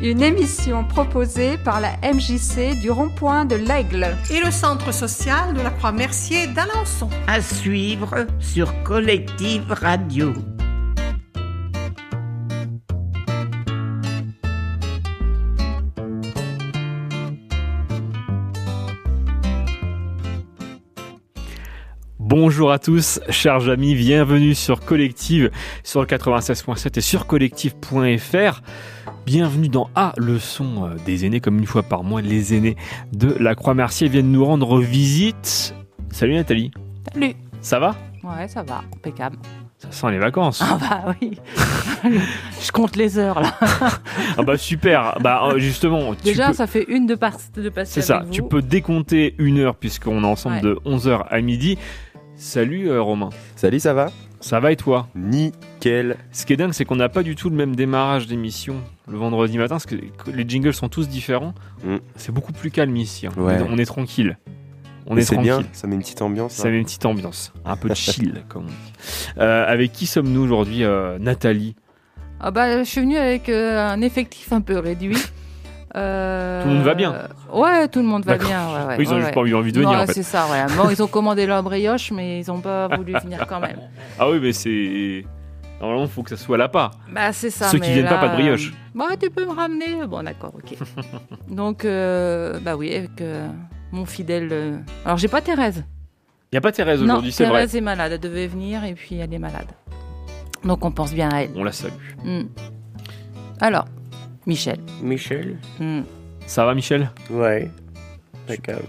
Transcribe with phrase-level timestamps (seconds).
[0.00, 5.60] une émission proposée par la MJC du rond-point de l'Aigle et le centre social de
[5.60, 7.08] la Croix-Mercier d'Alençon.
[7.26, 10.32] À suivre sur Collective Radio.
[22.38, 25.50] Bonjour à tous, chers amis, bienvenue sur Collective,
[25.82, 28.60] sur le 96.7 et sur collective.fr.
[29.24, 32.76] Bienvenue dans A, le son euh, des aînés, comme une fois par mois, les aînés
[33.14, 35.74] de la Croix-Mercier viennent nous rendre visite.
[36.10, 36.72] Salut Nathalie.
[37.10, 37.32] Salut.
[37.62, 37.96] Ça va?
[38.22, 39.38] Ouais, ça va, impeccable.
[39.78, 40.62] Ça sent les vacances.
[40.62, 41.38] Ah bah oui.
[42.62, 43.54] Je compte les heures là.
[44.38, 45.18] ah bah super.
[45.20, 46.14] Bah euh, justement.
[46.24, 48.00] Déjà, ça fait une de, par de passer.
[48.00, 48.24] C'est ça.
[48.30, 51.78] Tu peux décompter une heure puisqu'on est ensemble de 11h à midi.
[52.36, 53.30] Salut euh, Romain.
[53.56, 54.10] Salut, ça va?
[54.40, 55.08] Ça va et toi?
[55.14, 56.16] Nickel.
[56.32, 59.16] Ce qui est dingue, c'est qu'on n'a pas du tout le même démarrage d'émission le
[59.16, 59.96] vendredi matin, parce que
[60.30, 61.54] les jingles sont tous différents.
[61.82, 61.96] Mm.
[62.16, 63.26] C'est beaucoup plus calme ici.
[63.26, 63.32] Hein.
[63.38, 64.36] On, est, tranquille.
[65.06, 66.52] On est, c'est bien, ça met une petite ambiance.
[66.52, 69.32] Ça met une petite ambiance, un peu de chill, comme on dit.
[69.38, 71.74] Euh, avec qui sommes-nous aujourd'hui, euh, Nathalie?
[72.38, 75.16] Ah bah, Je suis venue avec un effectif un peu réduit.
[75.96, 77.14] Euh, tout le monde va bien
[77.52, 78.96] Ouais, tout le monde va bien.
[78.98, 80.04] ils ont juste pas eu envie de venir.
[80.08, 80.46] c'est ça.
[80.76, 83.80] Bon, ils ont commandé leur brioche, mais ils n'ont pas voulu venir quand même.
[84.18, 85.24] Ah oui, mais c'est.
[85.80, 86.90] Normalement, il faut que ça soit là-pas.
[87.12, 87.68] Bah, c'est ça.
[87.68, 88.72] Ceux qui viennent pas, pas de brioche.
[88.94, 90.06] Bah, tu peux me ramener.
[90.06, 90.78] Bon, d'accord, ok.
[91.54, 93.46] Donc, euh, bah oui, avec euh,
[93.92, 94.82] mon fidèle.
[95.04, 95.84] Alors, j'ai pas Thérèse.
[96.50, 97.52] Il n'y a pas Thérèse aujourd'hui, c'est vrai.
[97.52, 99.66] Thérèse est malade, elle devait venir et puis elle est malade.
[100.64, 101.50] Donc, on pense bien à elle.
[101.56, 101.92] On la salue.
[102.24, 102.44] Hmm.
[103.60, 103.86] Alors,
[104.46, 104.78] Michel.
[105.02, 106.02] Michel hmm.
[106.46, 107.10] Ça va, Michel?
[107.30, 107.68] Ouais.
[108.46, 108.82] D'accord.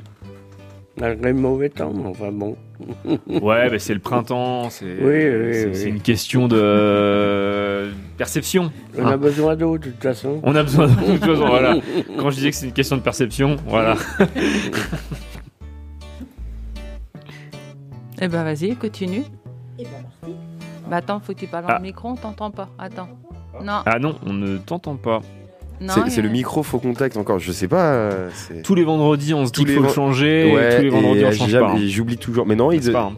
[0.99, 2.55] Malgré le mauvais temps, mais enfin bon.
[3.27, 8.71] ouais, mais c'est le printemps, c'est oui, oui, une question de perception.
[8.97, 10.39] On a besoin d'eau de toute façon.
[10.43, 11.75] On a besoin d'eau de toute façon, voilà.
[12.17, 13.95] Quand je disais que c'est une question de perception, voilà.
[18.21, 19.23] eh ben vas-y, continue.
[19.79, 20.05] Eh ben.
[20.89, 21.79] Bah attends, faut que tu parles dans le ah.
[21.79, 22.69] micro, on t'entend pas.
[22.77, 23.09] Attends.
[23.63, 23.81] Non.
[23.85, 25.21] Ah non, on ne t'entend pas.
[26.09, 27.93] C'est le micro faux contact encore, je sais pas.
[27.93, 28.29] Euh,
[28.63, 30.51] tous les vendredis, on se dit qu'il faut le changer.
[30.75, 31.71] tous les vendredis, on change pas.
[31.71, 31.77] Hein.
[31.87, 32.45] J'oublie toujours.
[32.45, 32.91] Mais non, ils.
[32.91, 33.11] Pas,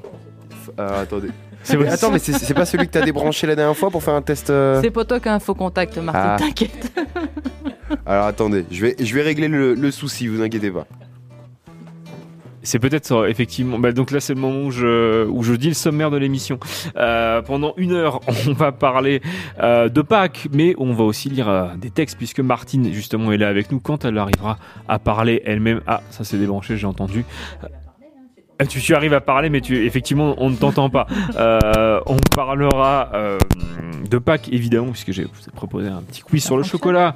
[0.80, 1.30] euh, attendez.
[1.90, 4.50] Attends, mais c'est pas celui que t'as débranché la dernière fois pour faire un test.
[4.50, 6.38] Euh c'est pas toi qui as un faux contact, Martin, ah.
[6.40, 6.92] t'inquiète.
[8.06, 10.88] Alors attendez, je vais, je vais régler le, le souci, vous inquiétez pas.
[12.64, 13.80] C'est peut-être effectivement.
[13.80, 16.60] Bah, donc là, c'est le moment où je, où je dis le sommaire de l'émission.
[16.98, 19.22] Euh, pendant une heure, on va parler
[19.60, 23.38] euh, de Pâques, mais on va aussi lire euh, des textes puisque Martine justement est
[23.38, 25.82] là avec nous quand elle arrivera à parler elle-même.
[25.88, 27.26] Ah, ça s'est débranché, j'ai entendu.
[28.62, 31.08] Euh, tu, tu, arrives à parler, mais tu, effectivement, on ne t'entend pas.
[31.36, 33.38] Euh, on parlera euh,
[34.10, 35.26] de Pâques, évidemment, puisque j'ai
[35.56, 37.16] proposé un petit quiz sur le chocolat.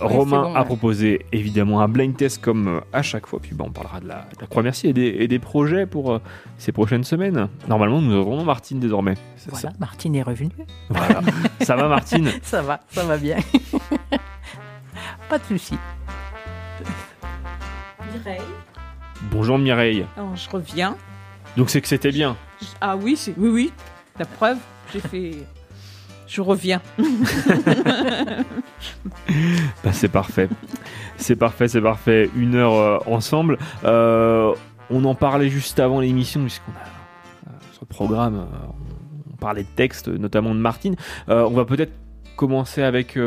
[0.00, 3.38] Romain a proposé, évidemment, un blind test comme à chaque fois.
[3.40, 6.20] Puis bon, on parlera de la, Croix Merci et des, projets pour
[6.58, 7.48] ces prochaines semaines.
[7.68, 9.14] Normalement, nous aurons Martine désormais.
[9.48, 10.50] Voilà, Martine est revenue.
[10.90, 11.20] Voilà.
[11.60, 13.36] ça va, Martine Ça va, ça va bien.
[15.30, 15.78] pas de soucis.
[18.12, 18.40] Mireille
[19.22, 20.06] Bonjour Mireille.
[20.16, 20.96] Alors, je reviens.
[21.56, 22.36] Donc c'est que c'était bien.
[22.80, 23.72] Ah oui, oui, oui.
[24.18, 24.58] La preuve,
[24.92, 25.32] j'ai fait.
[26.26, 26.80] Je reviens.
[29.82, 30.48] bah, c'est parfait.
[31.16, 32.30] C'est parfait, c'est parfait.
[32.36, 33.58] Une heure euh, ensemble.
[33.84, 34.54] Euh,
[34.90, 38.46] on en parlait juste avant l'émission, puisqu'on a euh, sur le programme,
[39.32, 40.96] on parlait de texte, notamment de Martine.
[41.26, 41.92] on va peut-être
[42.36, 43.18] commencer avec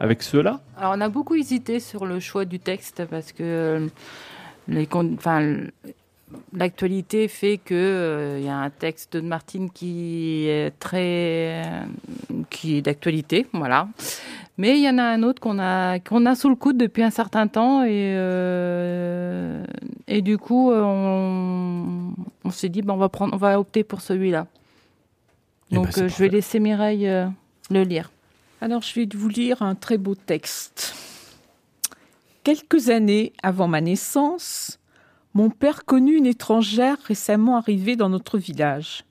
[0.00, 0.60] avec ceux-là.
[0.76, 3.88] Alors on a beaucoup hésité sur le choix du texte parce que
[6.52, 7.74] l'actualité fait que
[8.38, 11.62] il euh, y a un texte de Martine qui est très
[12.50, 13.88] qui est d'actualité, voilà.
[14.58, 17.02] Mais il y en a un autre qu'on a qu'on a sous le coude depuis
[17.02, 19.64] un certain temps et euh,
[20.08, 22.14] et du coup on,
[22.44, 24.46] on s'est dit ben on va prendre on va opter pour celui-là.
[25.70, 27.10] Eh ben, Donc euh, je vais laisser Mireille
[27.70, 28.10] le lire.
[28.60, 30.94] Alors je vais vous lire un très beau texte.
[32.44, 34.80] Quelques années avant ma naissance,
[35.32, 39.04] mon père connut une étrangère récemment arrivée dans notre village.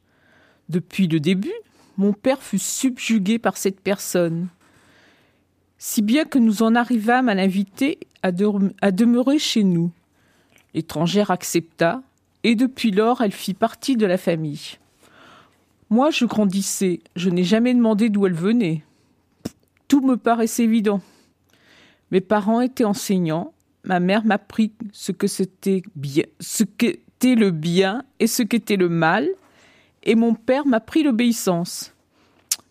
[0.68, 1.54] Depuis le début,
[1.96, 4.50] mon père fut subjugué par cette personne,
[5.78, 9.92] si bien que nous en arrivâmes à l'inviter à, demeurer chez nous.
[10.74, 12.04] L'étrangère accepta,
[12.44, 14.78] et depuis lors elle fit partie de la famille.
[15.90, 18.84] Moi je grandissais, je n'ai jamais demandé d'où elle venait.
[19.88, 21.02] Tout me paraissait évident.
[22.12, 23.54] Mes parents étaient enseignants.
[23.84, 25.82] Ma mère m'a appris ce que c'était
[26.78, 29.28] qu'était le bien et ce qu'était le mal.
[30.04, 31.94] Et mon père m'a pris l'obéissance.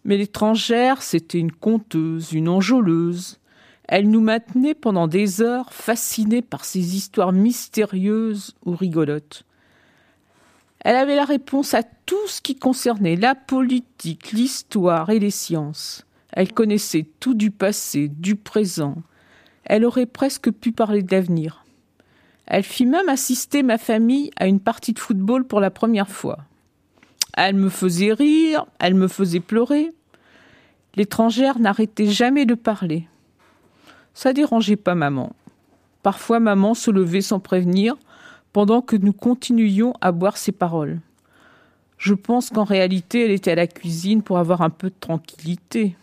[0.05, 3.39] Mais l'étrangère, c'était une conteuse, une enjôleuse.
[3.85, 9.45] Elle nous maintenait pendant des heures fascinés par ces histoires mystérieuses ou rigolotes.
[10.81, 16.07] Elle avait la réponse à tout ce qui concernait la politique, l'histoire et les sciences.
[16.33, 18.97] Elle connaissait tout du passé, du présent.
[19.65, 21.65] Elle aurait presque pu parler de l'avenir.
[22.47, 26.39] Elle fit même assister ma famille à une partie de football pour la première fois.
[27.37, 29.93] Elle me faisait rire, elle me faisait pleurer.
[30.97, 33.07] L'étrangère n'arrêtait jamais de parler.
[34.15, 35.33] Ça dérangeait pas maman.
[36.03, 37.95] Parfois maman se levait sans prévenir
[38.53, 40.99] pendant que nous continuions à boire ses paroles.
[41.99, 45.95] Je pense qu'en réalité elle était à la cuisine pour avoir un peu de tranquillité.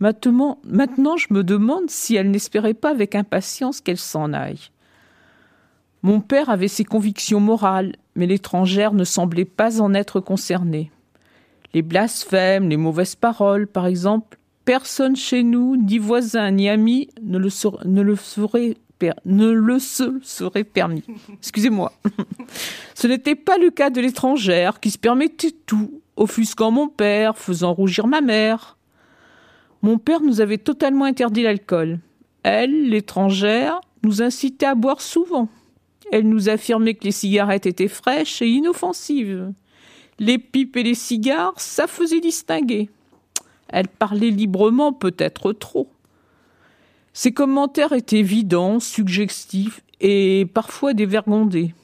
[0.00, 4.70] Maintenant, maintenant je me demande si elle n'espérait pas avec impatience qu'elle s'en aille.
[6.02, 10.90] Mon père avait ses convictions morales, mais l'étrangère ne semblait pas en être concernée.
[11.74, 17.38] Les blasphèmes, les mauvaises paroles, par exemple, personne chez nous, ni voisin, ni ami, ne
[17.38, 18.02] le, ser- ne
[19.24, 21.04] ne le se serait permis.
[21.38, 21.92] Excusez-moi.
[22.94, 27.72] Ce n'était pas le cas de l'étrangère qui se permettait tout, offusquant mon père, faisant
[27.74, 28.76] rougir ma mère.
[29.82, 32.00] Mon père nous avait totalement interdit l'alcool.
[32.42, 35.48] Elle, l'étrangère, nous incitait à boire souvent.
[36.12, 39.52] Elle nous affirmait que les cigarettes étaient fraîches et inoffensives.
[40.18, 42.90] Les pipes et les cigares, ça faisait distinguer.
[43.68, 45.88] Elle parlait librement, peut-être trop.
[47.12, 51.74] Ses commentaires étaient évidents, suggestifs et parfois dévergondés.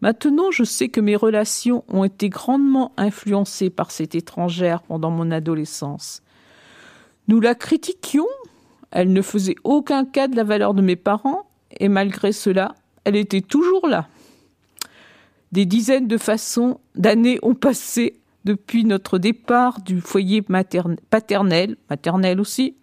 [0.00, 5.30] Maintenant, je sais que mes relations ont été grandement influencées par cette étrangère pendant mon
[5.30, 6.22] adolescence.
[7.28, 8.26] Nous la critiquions,
[8.90, 11.48] elle ne faisait aucun cas de la valeur de mes parents,
[11.78, 14.08] et malgré cela, elle était toujours là.
[15.52, 20.42] Des dizaines de façons d'années ont passé depuis notre départ du foyer
[21.10, 22.76] paternel, maternel aussi,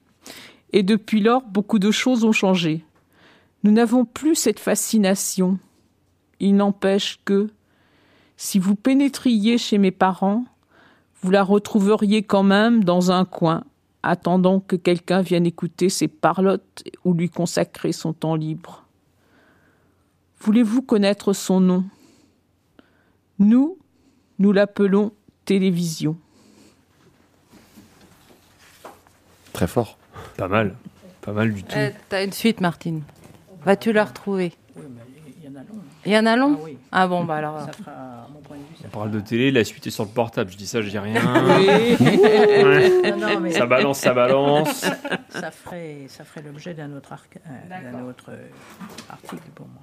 [0.74, 2.86] et depuis lors, beaucoup de choses ont changé.
[3.63, 5.57] Nous n'avons plus cette fascination.
[6.39, 7.50] Il n'empêche que,
[8.38, 10.45] si vous pénétriez chez mes parents,
[11.21, 13.63] vous la retrouveriez quand même dans un coin,
[14.09, 18.85] attendant que quelqu'un vienne écouter ses parlottes ou lui consacrer son temps libre.
[20.39, 21.85] Voulez-vous connaître son nom?
[23.39, 23.77] Nous,
[24.39, 25.11] nous l'appelons
[25.45, 26.17] télévision.
[29.53, 29.97] Très fort.
[30.37, 30.75] Pas mal.
[31.21, 31.75] Pas mal du tout.
[31.75, 33.01] Euh, T'as une suite, Martine.
[33.63, 34.53] Vas-tu la retrouver?
[34.75, 35.81] Il y en a long.
[36.05, 36.77] Il y en a long Ah oui.
[36.91, 37.59] Ah bon, bah alors.
[37.61, 39.89] Ça fera, à mon point de vue, ça On parle de télé, la suite est
[39.91, 40.51] sur le portable.
[40.51, 41.21] Je dis ça, je dis rien.
[41.57, 41.95] Oui.
[42.65, 43.11] Ouais.
[43.11, 44.85] Non, non, mais- Ça balance, ça balance.
[45.29, 48.47] ça ferait, ça ferait l'objet d'un autre, arc- euh, autre euh,
[49.09, 49.81] article pour moi.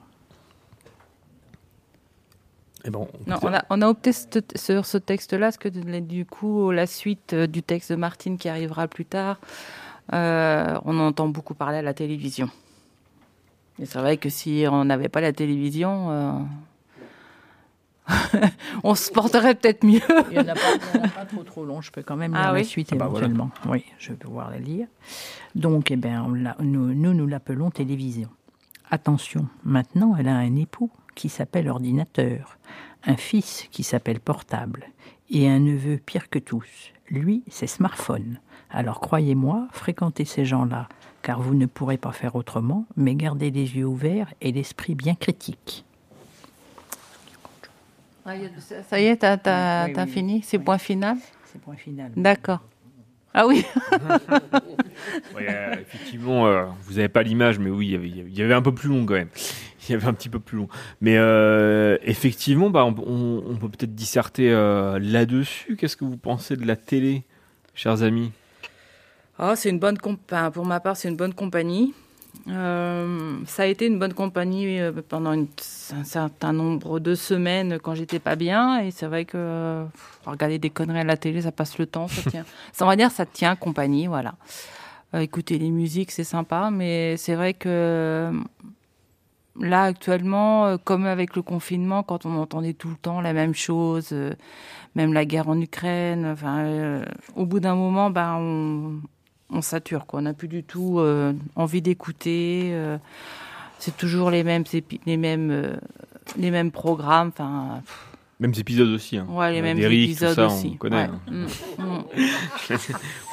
[2.85, 6.71] Et bon, Non, on a, on a opté sur ce texte-là, parce que du coup,
[6.73, 9.39] la suite euh, du texte de Martine qui arrivera plus tard,
[10.13, 12.51] euh, on entend beaucoup parler à la télévision.
[13.79, 16.33] Et c'est vrai que si on n'avait pas la télévision, euh,
[18.85, 20.01] on se porterait peut-être mieux.
[20.31, 20.61] Il n'y en, a pas-
[20.95, 22.59] il y en a pas trop trop long, je peux quand même lire Ah la
[22.61, 23.27] oui suite Ah bah voilà.
[23.27, 23.51] éventuellement.
[23.67, 24.87] Oui, je vais pouvoir la lire.
[25.55, 28.29] Donc, eh ben, on l'a- nous, nous, nous l'appelons télévision.
[28.91, 32.59] Attention, maintenant elle a un époux qui s'appelle ordinateur,
[33.05, 34.87] un fils qui s'appelle portable,
[35.31, 36.93] et un neveu pire que tous.
[37.09, 38.39] Lui, c'est smartphone.
[38.73, 40.89] Alors croyez-moi, fréquentez ces gens-là,
[41.23, 45.15] car vous ne pourrez pas faire autrement, mais gardez les yeux ouverts et l'esprit bien
[45.15, 45.85] critique.
[48.25, 50.43] Ça y est, t'as t'as- Oui, t'as oui, fini?
[50.43, 51.17] C'est point final?
[51.53, 52.13] C'est point final.
[52.17, 52.61] D'accord.
[53.35, 53.65] Ah oui
[55.35, 58.21] Ouais, euh, effectivement, euh, vous n'avez pas l'image, mais oui, il y avait- il y
[58.21, 59.29] avait- il y avait un peu plus long quand même.
[59.89, 60.69] Il y avait un petit peu plus long.
[61.01, 65.77] Mais euh, effectivement, bah, on, on- on peut peut-être disserter euh, là-dessus.
[65.77, 67.25] Qu'est-ce que vous pensez de la télé,
[67.75, 68.31] chers amis?
[69.39, 71.95] Ah, c'est une bonne comp- enfin, pour ma part, c'est une bonne compagnie.
[72.49, 75.47] Euh, ça a été une bonne compagnie euh, pendant une-
[75.95, 78.81] un certain nombre de semaines quand j'étais pas bien.
[78.81, 79.85] Et c'est vrai que euh,
[80.27, 82.45] regarder des conneries à la télé, ça passe le temps, ça tient.
[82.73, 84.35] ça, on va dire, ça tient compagnie, voilà.
[85.15, 88.33] Euh, écouter les musiques, c'est sympa, mais c'est vrai que
[89.61, 94.09] là, actuellement, comme avec le confinement, quand on entendait tout le temps la même chose,
[94.13, 94.33] euh,
[94.95, 97.05] même la guerre en Ukraine, enfin, euh,
[97.37, 99.01] au bout d'un moment, ben, on,
[99.53, 100.21] on sature, quoi.
[100.21, 102.71] On n'a plus du tout euh, envie d'écouter.
[102.73, 102.99] euh,
[103.79, 104.65] c'est toujours les mêmes,
[105.07, 105.77] les mêmes, euh,
[106.37, 107.29] les mêmes programmes.
[107.29, 107.83] Enfin,
[108.41, 109.19] Mêmes épisodes aussi.
[109.19, 109.27] Hein.
[109.29, 110.73] ouais, les mêmes épisodes ça, aussi.
[110.75, 111.05] On connaît.
[111.05, 111.11] Ouais.
[111.29, 111.47] hein.
[111.79, 112.05] Mm, mm.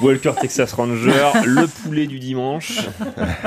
[0.02, 2.80] Walker Texas Ranger, le poulet du dimanche.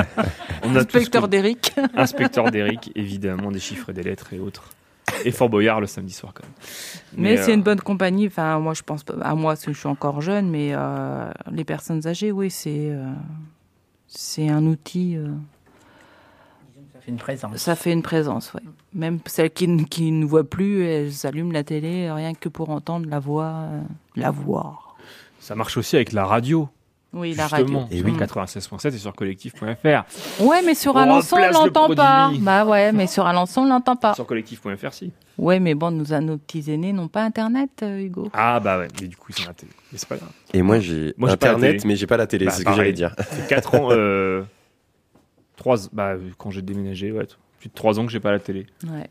[0.64, 1.72] On a Inspecteur d'Eric.
[1.96, 4.70] Inspecteur d'Eric, évidemment, des chiffres et des lettres et autres.
[5.24, 6.54] Et Fort Boyard le samedi soir quand même.
[7.18, 8.28] Mais, c'est euh, une bonne compagnie.
[8.28, 11.30] Enfin, moi, je pense pas à moi, parce que je suis encore jeune, mais euh,
[11.52, 13.12] les personnes âgées, oui, c'est euh,
[14.08, 15.16] c'est un outil.
[15.18, 15.28] euh,
[16.94, 17.58] Ça fait une présence.
[17.58, 18.62] ça fait une présence, ouais.
[18.94, 23.08] Même celles qui, qui ne voient plus, elles allument la télé rien que pour entendre
[23.10, 23.82] la voix, euh,
[24.16, 24.96] la voir.
[25.40, 26.70] Ça marche aussi avec la radio.
[27.14, 27.82] Oui, la Justement.
[27.82, 27.98] radio.
[27.98, 28.18] Et oui, Mm.
[28.18, 30.42] 96.7 et sur collectif.fr.
[30.44, 32.32] Ouais, mais sur On Alençon, on l'entend pas.
[32.40, 34.16] Bah ouais, mais sur Alençon, on l'entend pas.
[34.16, 35.12] Sur collectif.fr, si.
[35.38, 38.30] Ouais, mais bon, nous, nos petits aînés n'ont pas Internet, euh, Hugo.
[38.34, 39.72] Ah bah ouais, mais du coup, ils sont à la télé.
[39.92, 40.30] Mais c'est pas grave.
[40.54, 42.62] Et moi, j'ai Moi, j'ai pas la Internet, mais j'ai pas la télé, Bah, c'est
[42.62, 43.14] ce que j'allais dire.
[43.18, 44.44] Ça fait 4 ans, euh,
[45.58, 47.28] 3, bah, quand j'ai déménagé, ouais,
[47.60, 48.66] plus de 3 ans que j'ai pas la télé.
[48.86, 49.08] Ouais,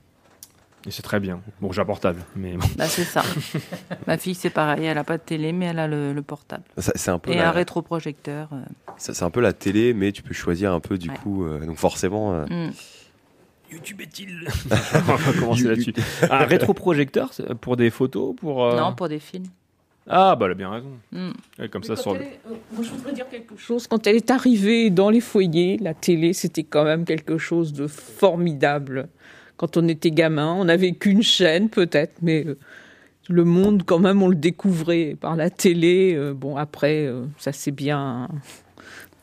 [0.87, 1.41] Et c'est très bien.
[1.61, 2.67] Bon, j'ai un portable, mais bon.
[2.77, 3.23] bah c'est ça.
[4.09, 6.65] Ma fille, c'est pareil, elle a pas de télé, mais elle a le, le portable.
[6.79, 8.49] Ça, C'est un peu Et la- un rétroprojecteur.
[8.53, 8.61] euh.
[8.97, 11.17] ça- c'est un peu la télé, mais tu peux choisir un peu du Ouais.
[11.23, 11.45] coup.
[11.45, 12.35] euh, donc forcément.
[12.35, 12.73] euh, Mm.
[13.71, 14.47] YouTube est-il
[14.95, 15.95] On va commencer là-dessus.
[16.31, 19.47] Un rétroprojecteur c'est pour des photos pour, euh, Non, pour des films.
[20.09, 20.91] Ah, bah, elle a bien raison.
[21.13, 21.31] Mm.
[21.61, 22.21] Ouais, comme Mais ça, sur le...
[22.73, 23.87] moi, je voudrais dire quelque chose.
[23.87, 27.87] Quand elle est arrivée dans les foyers, la télé, c'était quand même quelque chose de
[27.87, 29.09] formidable.
[29.63, 32.59] Quand on était gamin, on n'avait qu'une chaîne peut-être, mais euh,
[33.29, 36.15] le monde, quand même, on le découvrait par la télé.
[36.17, 38.27] Euh, bon, après, euh, ça c'est bien.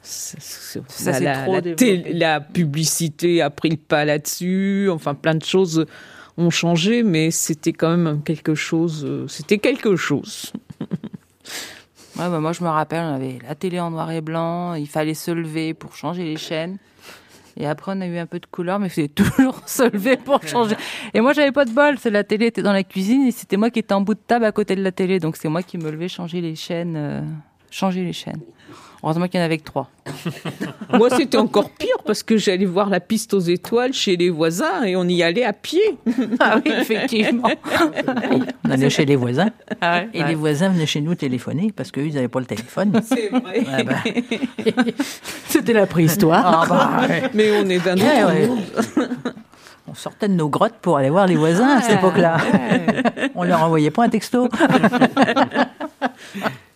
[0.02, 1.62] Ça, c'est- Ça, la- trop la
[2.14, 4.88] la publicité a pris le pas là-dessus.
[4.90, 5.86] Enfin, plein de choses
[6.38, 9.06] ont changé, mais c'était quand même quelque chose.
[9.28, 10.54] C'était quelque chose.
[12.18, 14.88] Ouais, bah moi je me rappelle, on avait la télé en noir et blanc, il
[14.90, 16.78] fallait se lever pour changer les chaînes.
[17.60, 20.42] Et après, on a eu un peu de couleur, mais fallait toujours se lever pour
[20.42, 20.76] changer.
[21.14, 21.98] Et moi, j'avais pas de bol.
[22.00, 24.20] C'est la télé était dans la cuisine et c'était moi qui étais en bout de
[24.20, 25.20] table à côté de la télé.
[25.20, 26.96] Donc, c'est moi qui me levais changer les chaînes.
[27.72, 28.42] Changer les chaînes.
[29.02, 29.90] Heureusement qu'il y en avait que trois.
[30.94, 34.84] Moi, c'était encore pire parce que j'allais voir la piste aux étoiles chez les voisins
[34.84, 35.98] et on y allait à pied.
[36.42, 37.50] Ah oui, effectivement.
[38.66, 39.52] On allait chez les voisins.
[39.80, 40.28] Ah ouais, Et ouais.
[40.28, 43.00] les voisins venaient chez nous téléphoner parce qu'eux, ils n'avaient pas le téléphone.
[43.06, 43.64] C'est vrai.
[43.72, 44.74] Ah bah.
[45.48, 46.44] C'était la préhistoire.
[46.46, 47.24] Ah bah, ouais.
[47.34, 49.10] Mais on est d'un autre monde.
[49.88, 52.38] On sortait de nos grottes pour aller voir les voisins à cette époque-là.
[52.54, 53.32] Ouais.
[53.34, 54.50] On leur envoyait pas un texto.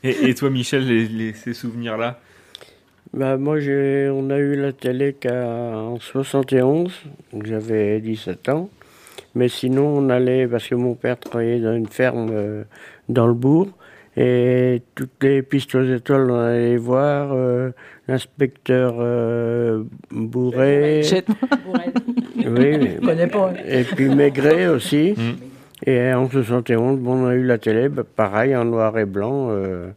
[0.03, 2.19] Et, et toi, Michel, les, les- ces souvenirs-là
[3.13, 6.91] Bah, moi, on a eu la télé qu'en 71,
[7.31, 8.69] donc j'avais 17 ans.
[9.35, 12.63] Mais sinon, on allait, parce que mon père travaillait dans une ferme euh,
[13.09, 13.69] dans le bourg,
[14.15, 17.71] et toutes les pistes aux étoiles, on allait voir euh,
[18.07, 21.01] l'inspecteur euh, Bourré.
[21.03, 21.27] Jette-
[21.65, 21.79] Oui,
[22.45, 22.89] oui.
[23.01, 23.53] Je connais pas.
[23.67, 25.15] Et puis Maigret aussi.
[25.17, 25.52] Mm.
[25.85, 29.49] Et en 71, bon, on a eu la télé, bah, pareil, en noir et blanc.
[29.51, 29.89] euh,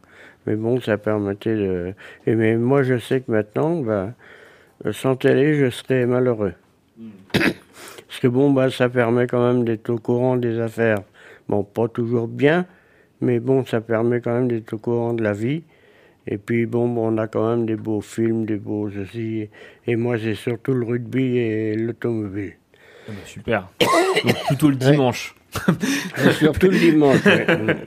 [0.46, 1.94] mais bon, ça permettait de...
[2.26, 4.12] Et mais moi, je sais que maintenant, bah,
[4.92, 6.54] sans télé, je serais malheureux.
[7.32, 11.02] Parce que bon, bah, ça permet quand même d'être au courant des affaires.
[11.48, 12.66] Bon, pas toujours bien,
[13.20, 15.62] mais bon, ça permet quand même d'être au courant de la vie.
[16.28, 18.88] Et puis bon, bon, on a quand même des beaux films, des beaux.
[18.88, 22.54] Et moi, c'est surtout le rugby et l'automobile.
[23.08, 23.68] Ah bah, Super.
[24.24, 25.34] Donc plutôt le dimanche.
[26.38, 27.24] Surtout le dimanche.
[27.24, 27.84] ouais.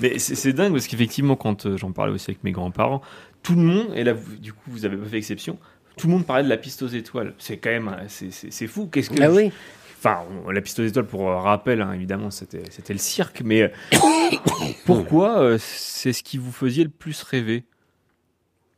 [0.00, 3.02] Mais c'est dingue parce qu'effectivement, quand euh, j'en parlais aussi avec mes grands-parents,
[3.42, 5.58] tout le monde, et là, vous- du coup, vous avez pas fait exception,
[5.96, 7.34] tout le monde parlait de la piste aux étoiles.
[7.38, 8.86] C'est quand même, euh, c'est- fou.
[8.86, 9.50] Qu'est-ce que Ah oui
[9.98, 13.42] Enfin, on- la piste aux étoiles, pour euh, rappel, hein, évidemment, c'était c'était le cirque.
[13.44, 13.72] Mais
[14.84, 17.64] pourquoi euh, c'est ce qui vous faisait le plus rêver?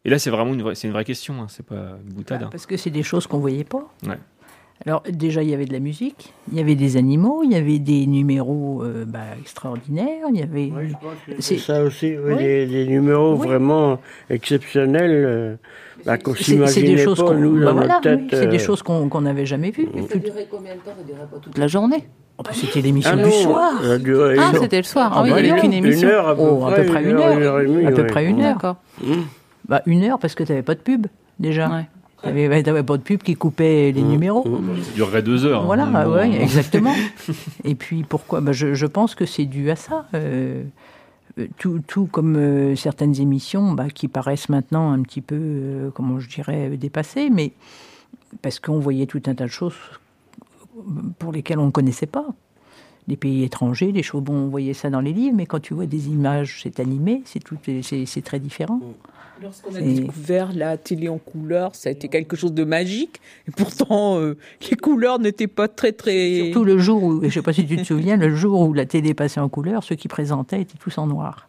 [0.04, 1.42] Et là, c'est vraiment une vraie, c'est une vraie question.
[1.42, 2.42] hein, c'est pas une boutade.
[2.44, 2.48] hein.
[2.50, 3.92] Parce que c'est des choses qu'on voyait pas.
[4.06, 4.16] Ouais.
[4.86, 7.56] Alors déjà, il y avait de la musique, il y avait des animaux, il y
[7.56, 10.70] avait des numéros euh, bah, extraordinaires, il y avait...
[11.40, 12.36] C'est- ça aussi, oui, Oui.
[12.36, 13.46] des, des numéros Oui.
[13.46, 13.98] vraiment
[14.30, 15.56] exceptionnels euh,
[16.06, 18.20] bah, qu'on c'est- des s'imaginait choses pas, qu'on nous, bah dans voilà, notre tête.
[18.22, 19.88] oui, c'est des choses qu'on qu'on n'avait jamais vues.
[20.08, 22.04] Ça durait combien de temps Ça durait pas toute la journée
[22.40, 23.72] Oh, bah, C'était l'émission Ah du non, soir.
[23.82, 25.10] Ah, c'était le soir.
[25.12, 26.06] Ah Ah oui, il n'y avait qu'une émission.
[26.08, 26.84] Une heure à peu Oh, à près.
[26.84, 27.58] peu près une une heure, heure.
[27.58, 27.86] une.
[27.86, 28.06] À peu ouais.
[28.06, 28.54] près une heure.
[28.54, 28.76] D'accord.
[29.68, 31.08] Bah, une heure parce que tu n'avais pas de pub
[31.40, 31.68] déjà.
[31.68, 31.88] Ouais.
[32.22, 34.44] Tu n'avais pas de pub qui coupait les numéros.
[34.82, 35.62] Ça durerait deux heures.
[35.62, 35.66] hein.
[35.66, 36.34] Voilà, ouais, bon.
[36.34, 36.94] exactement.
[37.64, 38.40] Et puis pourquoi?
[38.40, 40.06] Bah, je, je pense que c'est dû à ça.
[40.14, 40.64] Euh,
[41.58, 46.18] tout, tout comme euh, certaines émissions bah, qui paraissent maintenant un petit peu, euh, comment
[46.18, 47.52] je dirais, dépassées, mais
[48.42, 49.76] parce qu'on voyait tout un tas de choses
[51.20, 52.26] pour lesquelles on ne connaissait pas.
[53.06, 55.72] Les pays étrangers, les choses, bon, on voyait ça dans les livres, mais quand tu
[55.72, 58.80] vois des images, c'est animé, c'est tout, c'est c'est très différent.
[59.40, 63.20] Lorsqu'on a découvert la télé en couleur, ça a été quelque chose de magique.
[63.46, 64.36] Et pourtant, euh,
[64.70, 66.42] les couleurs n'étaient pas très très.
[66.44, 68.72] Surtout le jour où, je ne sais pas si tu te souviens, le jour où
[68.72, 71.48] la télé passait en couleur, ceux qui présentaient étaient tous en noir.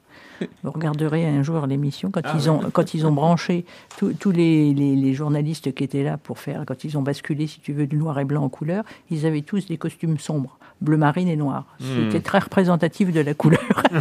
[0.63, 3.65] Vous regarderez un jour l'émission quand Ah ils ont quand ils ont branché
[3.97, 7.45] tous tous les, les, les journalistes qui étaient là pour faire quand ils ont basculé
[7.47, 10.57] si tu veux du noir et blanc en couleur, ils avaient tous des costumes sombres,
[10.81, 11.65] bleu marine et noir.
[11.79, 11.85] Hmm.
[12.11, 13.59] C'était très représentatif de la couleur.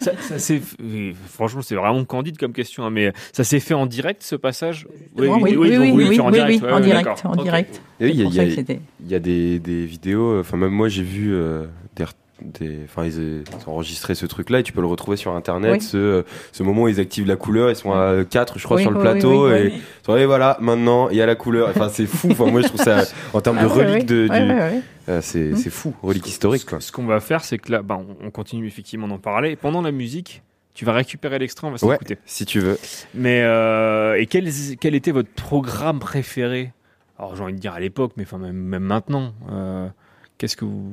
[0.00, 3.74] Ça, ça s'est- oui, franchement, c'est vraiment candide comme question, hein, mais ça s'est fait
[3.74, 4.86] en direct ce passage?
[5.16, 6.64] Oui, oui, oui, oui, en oui, direct.
[6.64, 7.80] en direct, en direct.
[8.00, 8.80] Il y a- y c'était-
[9.20, 11.64] des, des vidéos, enfin même moi j'ai vu euh,
[11.96, 12.04] des,
[12.42, 15.16] des- enfin ils, euh, ils ont enregistré ce truc là et tu peux le retrouver
[15.16, 15.80] sur internet, Oui.
[15.80, 16.22] ce, euh,
[16.52, 18.90] ce moment où ils activent la couleur, ils sont à 4 je crois Oui, sur
[18.90, 19.72] le oui, plateau oui, oui, et oui.
[19.74, 22.60] ils sont, et voilà maintenant il y a la couleur, enfin c'est fou, enfin moi
[22.60, 24.80] je trouve ça en termes de Ah, ouais, relique de, du-.
[25.08, 25.56] Euh, c'est Hmm.
[25.56, 26.80] c'est fou, relique historique quoi.
[26.80, 29.50] Ce qu'on va faire, c'est que là, bah, on, on continue effectivement d'en parler.
[29.50, 30.42] Et pendant la musique,
[30.74, 32.18] tu vas récupérer l'extrait, on va Ouais, s'écouter.
[32.26, 32.78] si tu veux.
[33.14, 34.48] Mais euh, et quel,
[34.80, 36.72] quel était votre programme préféré?
[37.18, 39.32] Alors j'ai envie de dire à l'époque, mais enfin même, même maintenant.
[39.52, 39.88] euh,
[40.36, 40.92] Qu'est-ce que vous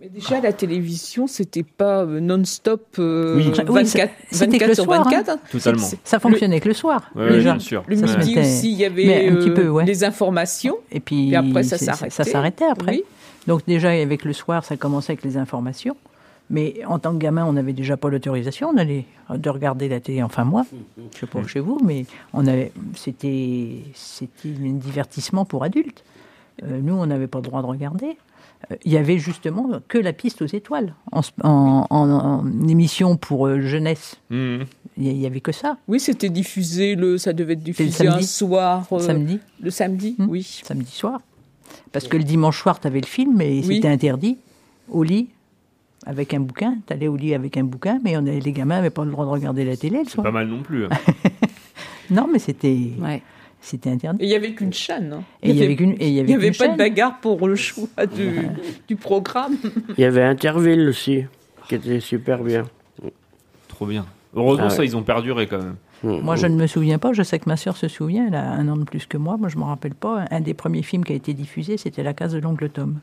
[0.00, 3.44] Mais déjà, la télévision, c'était pas non-stop euh, Oui.
[3.48, 5.28] 24, Oui, c'est- c'était 24 que le sur soir, 24.
[5.30, 5.38] hein.
[5.50, 5.82] Totalement.
[5.82, 7.10] C'est- Ça fonctionnait que le soir.
[7.16, 7.52] Ouais, déjà.
[7.52, 7.82] bien sûr.
[7.88, 9.84] Le midi aussi, il y avait Mais un petit peu, ouais.
[9.84, 10.76] les informations.
[10.92, 12.10] Et puis, Puis après, ça s'arrêtait.
[12.10, 12.92] Ça s'arrêtait après.
[12.92, 13.04] Oui.
[13.46, 15.96] Donc déjà, avec le soir, ça commençait avec les informations.
[16.50, 20.22] Mais en tant que gamin, on n'avait déjà pas l'autorisation d'aller de regarder la télé.
[20.22, 20.66] Enfin moi,
[21.14, 26.04] je sais pas chez vous, mais on avait, c'était, c'était un divertissement pour adultes.
[26.62, 28.18] Euh, nous, on n'avait pas le droit de regarder.
[28.70, 32.68] Euh, Il y avait justement que la piste aux étoiles en, sp- en- en- en
[32.68, 34.16] émission pour euh, jeunesse.
[34.28, 34.64] Mhm.
[34.98, 35.78] Il y- il y avait que ça.
[35.88, 38.26] Oui, c'était diffusé, le, ça devait être diffusé un samedi.
[38.26, 38.86] soir.
[38.92, 40.26] euh, Samedi, Le samedi, Hmm.
[40.28, 40.60] oui.
[40.62, 41.20] samedi soir.
[41.94, 43.76] Parce que le dimanche soir, tu avais le film, mais Oui.
[43.76, 44.36] c'était interdit.
[44.90, 45.28] Au lit,
[46.04, 46.76] avec un bouquin.
[46.86, 49.10] Tu allais au lit avec un bouquin, mais on avait, les gamins n'avaient pas le
[49.12, 50.24] droit de regarder la télé le C'est soir.
[50.24, 50.84] pas mal non plus.
[50.84, 50.88] hein.
[52.10, 53.22] Non, mais c'était Ouais.
[53.62, 54.22] c'était interdit.
[54.22, 55.12] Et il n'y avait qu'une chaîne.
[55.14, 55.22] hein.
[55.42, 56.76] Et il y avait qu'une et il y il avait n'y avait qu'une pas de
[56.76, 58.40] bagarre pour le choix du,
[58.88, 59.56] du programme.
[59.96, 61.22] Il y avait Interville aussi,
[61.68, 62.64] qui était super bien.
[63.68, 64.04] Trop bien.
[64.36, 65.76] Heureusement, Ah ça, ils ont perduré quand même.
[66.04, 67.12] Moi, je ne me souviens pas.
[67.12, 68.26] Je sais que ma sœur se souvient.
[68.26, 69.36] Elle a un an de plus que moi.
[69.36, 70.24] Moi, je me rappelle pas.
[70.30, 73.00] Un des premiers films qui a été diffusé, c'était La case de l'oncle Tom.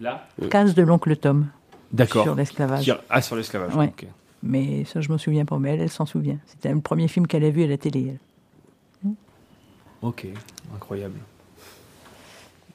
[0.00, 1.46] Là Case de l'oncle Tom.
[1.92, 2.22] D'accord.
[2.24, 2.92] Sur l'esclavage.
[3.10, 3.74] Ah, sur l'esclavage.
[3.74, 3.86] Ouais.
[3.86, 4.06] ok.
[4.42, 5.58] Mais ça, je me souviens pas.
[5.58, 6.38] Mais elle, elle s'en souvient.
[6.46, 8.14] C'était le premier film qu'elle a vu à la télé.
[9.04, 9.10] elle.
[10.02, 10.26] Ok,
[10.74, 11.14] incroyable.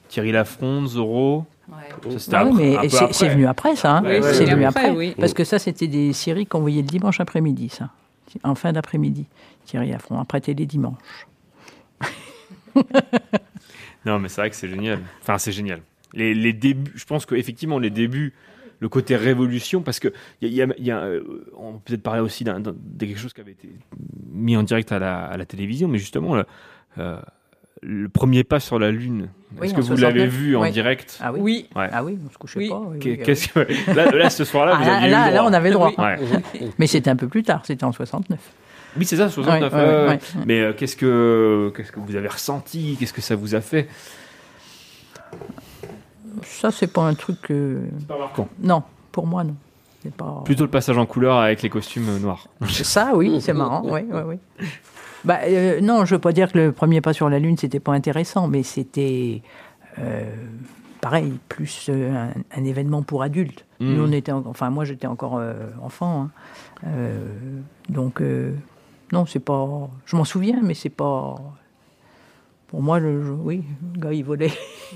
[0.08, 1.44] Thierry Lafronde, Zorro.
[2.18, 2.48] C'était Ah
[3.12, 3.98] c'est venu après, ça.
[3.98, 4.02] hein.
[4.02, 4.54] Ouais, ouais, c'est ouais.
[4.54, 4.96] venu Après, après.
[4.96, 5.14] oui.
[5.16, 7.90] Parce que ça, c'était des séries qu'on voyait le dimanche après-midi, ça.
[8.44, 9.26] En fin d'après-midi.
[9.64, 11.26] Thierry Affront, après télé dimanche.
[14.06, 15.00] Non, mais c'est vrai que c'est génial.
[15.20, 15.82] Enfin, c'est génial.
[16.14, 18.32] Les, les débuts, je pense qu'effectivement, les débuts,
[18.78, 20.08] le côté révolution, parce que
[20.40, 23.42] y a, y a- euh, on peut peut-être parler aussi d'un- de quelque chose qui
[23.42, 23.68] avait été
[24.32, 26.42] mis en direct à la, à la télévision, mais justement,
[26.98, 27.20] euh,
[27.82, 29.28] le premier pas sur la Lune.
[29.58, 30.70] Oui, Est-ce que vous l'avez 69, vu en oui.
[30.70, 31.68] direct Ah oui Oui.
[31.74, 31.88] Ouais.
[31.92, 32.68] Ah oui, on se couchait Oui.
[32.68, 32.82] pas.
[33.00, 35.68] Qu'est-ce que là, là, ce soir-là, vous Ah, aviez eu là, le là, on avait
[35.70, 35.92] le droit.
[35.98, 36.18] Ouais.
[36.78, 38.38] Mais c'était un peu plus tard, c'était en 69.
[38.98, 39.72] Oui, c'est ça, 69.
[39.72, 40.08] Ouais, ouais, ouais, ouais.
[40.08, 40.18] ouais.
[40.46, 42.96] Mais euh, qu'est-ce que qu'est-ce que vous avez ressenti?
[42.98, 43.88] Qu'est-ce que ça vous a fait?
[46.42, 47.50] Ça, c'est pas un truc.
[47.50, 48.48] euh, Pas marquant.
[48.62, 49.54] Non, pour moi, non.
[50.02, 50.42] C'est pas.
[50.44, 52.46] Plutôt le passage en couleur avec les costumes euh, noirs.
[52.68, 53.82] Ça, oui, c'est marrant.
[53.84, 54.66] Oui, oui, oui.
[55.24, 57.80] Bah, euh, non, je veux pas dire que le premier pas sur la Lune, c'était
[57.80, 59.42] pas intéressant, mais c'était.
[59.98, 60.22] euh,
[61.00, 63.64] pareil, plus euh, un, un événement pour adultes.
[63.80, 63.94] Mm.
[63.94, 64.32] Nous, on était.
[64.32, 66.28] en- Enfin, moi, j'étais encore euh, enfant.
[66.84, 66.90] hein.
[67.88, 68.22] Donc,
[69.12, 69.88] non, c'est pas.
[70.06, 71.34] Je m'en souviens, mais c'est pas.
[72.70, 73.64] Pour moi, le, oui,
[73.96, 74.52] le gars, il volait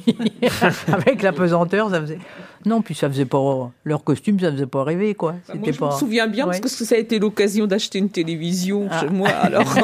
[0.93, 2.19] avec la pesanteur, ça faisait.
[2.65, 3.73] Non, puis ça faisait pas.
[3.83, 5.33] Leur costume, ça faisait pas rêver, quoi.
[5.33, 5.87] Bah, C'était moi, je pas.
[5.87, 9.01] me souviens bien parce que ça a été l'occasion d'acheter une télévision Ah.
[9.01, 9.29] chez moi.
[9.29, 9.65] Alors,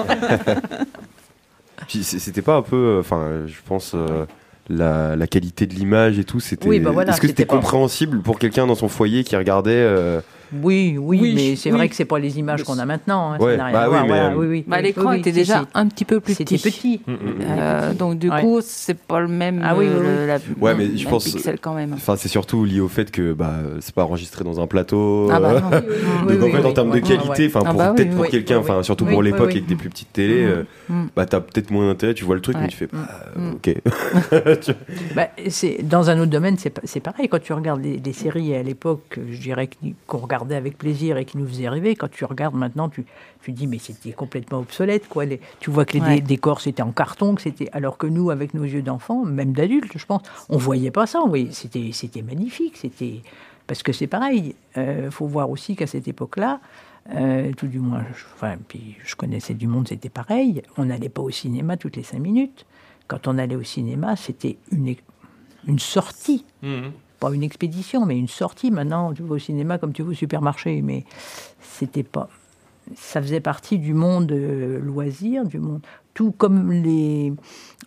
[1.88, 4.24] Puis c'était pas un peu, euh, enfin, euh, je pense, euh,
[4.68, 6.68] la, la qualité de l'image et tout, c'était.
[6.68, 10.20] Oui, bah voilà, Est-ce que c'était compréhensible pour quelqu'un dans son foyer qui regardait euh,
[10.52, 11.76] Oui, oui, Oui, mais c'est oui.
[11.76, 13.32] vrai que c'est pas les images qu'on a maintenant.
[13.32, 14.02] hein, Ouais, ça bah à oui, voir.
[14.02, 14.64] mais, voilà, euh, oui, oui.
[14.66, 16.98] Bah, Oui, L'écran oui, était déjà un petit peu plus C'était petit.
[16.98, 17.00] petit.
[17.06, 17.40] Mm, mm, mm.
[17.48, 18.40] Euh, donc du Ouais.
[18.40, 19.60] coup, c'est pas le même.
[19.64, 21.92] Ah oui, oui, euh, la- Ouais, mais je pense- pixel quand même.
[21.94, 25.28] Enfin, c'est surtout lié au fait que bah, c'est pas enregistré dans un plateau.
[25.30, 25.70] Ah bah non.
[26.34, 28.82] Donc en fait, en termes de ouais, qualité, enfin Ah bah peut-être pour quelqu'un, enfin
[28.82, 30.48] surtout pour l'époque avec des plus petites télés,
[31.16, 33.74] bah t'as peut-être moins d'intérêt, tu vois le truc, mais tu fais ah, ok.
[35.48, 37.28] C'est dans un autre domaine, c'est pareil.
[37.28, 39.68] Quand tu regardes les, les séries à l'époque, je dirais
[40.06, 41.94] qu'on regardait avec plaisir et qui nous faisaient rêver.
[41.96, 43.04] Quand tu regardes maintenant, tu
[43.42, 45.24] tu dis mais c'était complètement obsolète quoi.
[45.24, 46.20] Les- tu vois que les Ouais.
[46.20, 49.96] décors c'était en carton, que c'était alors que nous avec nos yeux d'enfants, même d'adultes,
[49.96, 51.20] je pense, on voyait pas ça.
[51.20, 52.76] On voyait c'était c'était magnifique.
[52.76, 53.22] C'était
[53.66, 54.54] parce que c'est pareil.
[54.76, 56.60] Il faut voir aussi qu'à cette époque-là.
[57.16, 60.62] euh, tout du moins, je, enfin, puis je connaissais du monde, c'était pareil.
[60.76, 62.66] On n'allait pas au cinéma toutes les cinq minutes.
[63.08, 64.94] Quand on allait au cinéma, c'était une,
[65.66, 66.44] une sortie.
[66.62, 66.92] Mhm.
[67.20, 68.70] Pas une expédition, mais une sortie.
[68.70, 71.04] Maintenant, tu vas au cinéma comme tu vas au supermarché, mais
[71.60, 72.28] c'était pas.
[72.96, 75.82] Ça faisait partie du monde euh, loisir, du monde.
[76.14, 77.32] Tout comme les,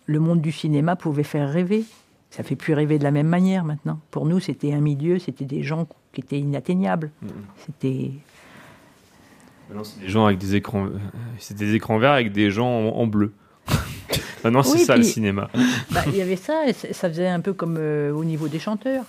[0.06, 1.84] le monde du cinéma pouvait faire rêver.
[2.30, 4.00] Ça fait plus rêver de la même manière maintenant.
[4.10, 7.10] Pour nous, c'était un milieu, c'était des gens qui étaient inatteignables.
[7.66, 8.12] C'était
[9.68, 10.86] Maintenant, c'est des gens avec des écrans.
[10.86, 10.90] euh,
[11.38, 13.32] C'est des écrans verts avec des gens en, en bleu.
[14.44, 15.48] Maintenant, c'est Oui, ça le cinéma.
[15.90, 18.58] Bah, il y avait ça, et ça faisait un peu comme euh, au niveau des
[18.58, 19.04] chanteurs.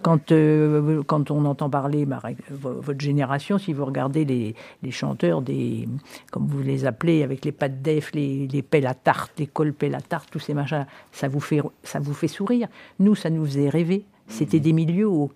[0.00, 4.90] Quand, euh, quand on entend parler, bah, vo- votre génération, si vous regardez les, les
[4.92, 5.88] chanteurs, des,
[6.30, 9.72] comme vous les appelez, avec les pattes d'EF, les, les pelles à tarte, les cols
[9.72, 12.68] pelles à tarte, tous ces machins, ça vous fait, ça vous fait sourire.
[13.00, 14.04] Nous, ça nous faisait rêver.
[14.28, 15.30] C'était des milieux où,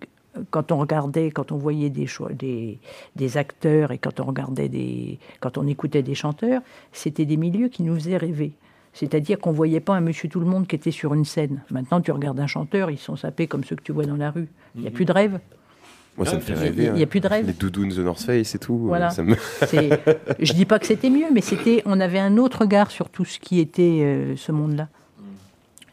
[0.49, 2.79] quand on regardait, quand on voyait des, des,
[3.15, 6.61] des acteurs et quand on regardait des, quand on écoutait des chanteurs,
[6.93, 8.53] c'était des milieux qui nous faisaient rêver.
[8.99, 11.61] C'est-à-dire qu'on voyait pas un monsieur tout le monde qui était sur une scène.
[11.69, 14.31] Maintenant, tu regardes un chanteur, ils sont sapés comme ceux que tu vois dans la
[14.31, 14.47] rue.
[14.75, 15.39] Il n'y a plus de rêve.
[16.17, 16.83] Moi, ça me fait Il y a- rêver.
[16.95, 17.07] il y a hein.
[17.07, 17.45] plus de rêve.
[17.45, 18.75] Les doudounes The North Face et tout.
[18.79, 19.11] Voilà.
[19.11, 19.35] Ça me...
[20.39, 23.23] Je dis pas que c'était mieux, mais c'était, on avait un autre regard sur tout
[23.23, 24.87] ce qui était euh, ce monde-là.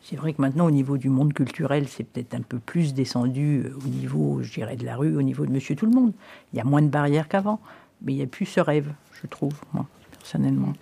[0.03, 3.65] C'est vrai que maintenant, au niveau du monde culturel, c'est peut-être un peu plus descendu
[3.67, 6.13] euh, au niveau, je dirais, de la rue, au niveau de Monsieur Tout le Monde.
[6.55, 7.61] Il y a moins de barrières qu'avant,
[8.03, 9.87] mais il n'y a plus ce rêve, je trouve, moi,
[10.19, 10.73] personnellement.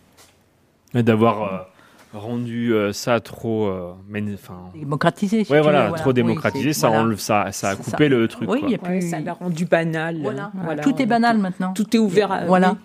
[0.95, 1.59] Et D'avoir euh,
[2.15, 3.67] rendu euh, ça trop.
[3.67, 3.93] euh,
[4.75, 5.45] Démocratisé.
[5.45, 7.03] si ouais, voilà, trop démocratisé, ça, voilà.
[7.05, 8.09] enlève- ça, ça a coupé ça.
[8.09, 8.49] le truc.
[8.51, 10.19] Oui, y a plus- Ouais, ça l'a rendu banal.
[10.23, 10.51] Voilà.
[10.63, 10.83] Voilà.
[10.83, 11.73] Tout est banal maintenant.
[11.73, 12.45] Tout est ouvert à.
[12.45, 12.77] Voilà.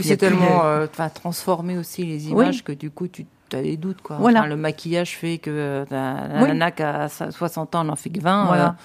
[0.00, 2.30] c'est tellement euh, enfin, transformé aussi les Oui.
[2.44, 4.02] images que du coup tu as des doutes.
[4.02, 4.16] Quoi.
[4.18, 4.40] Voilà.
[4.40, 6.48] Enfin, le maquillage fait que euh, la, Oui.
[6.48, 8.44] nana qui a sa- 60 ans, elle en fait que 20.
[8.46, 8.76] Voilà.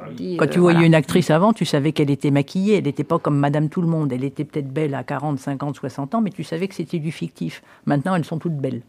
[0.00, 0.86] Euh, Quand euh, tu voyais voilà.
[0.86, 2.78] une actrice avant, tu savais qu'elle était maquillée.
[2.78, 4.12] Elle n'était pas comme Madame Tout le Monde.
[4.12, 7.12] Elle était peut-être belle à 40, 50, 60 ans, mais tu savais que c'était du
[7.12, 7.62] fictif.
[7.86, 8.82] Maintenant, elles sont toutes belles.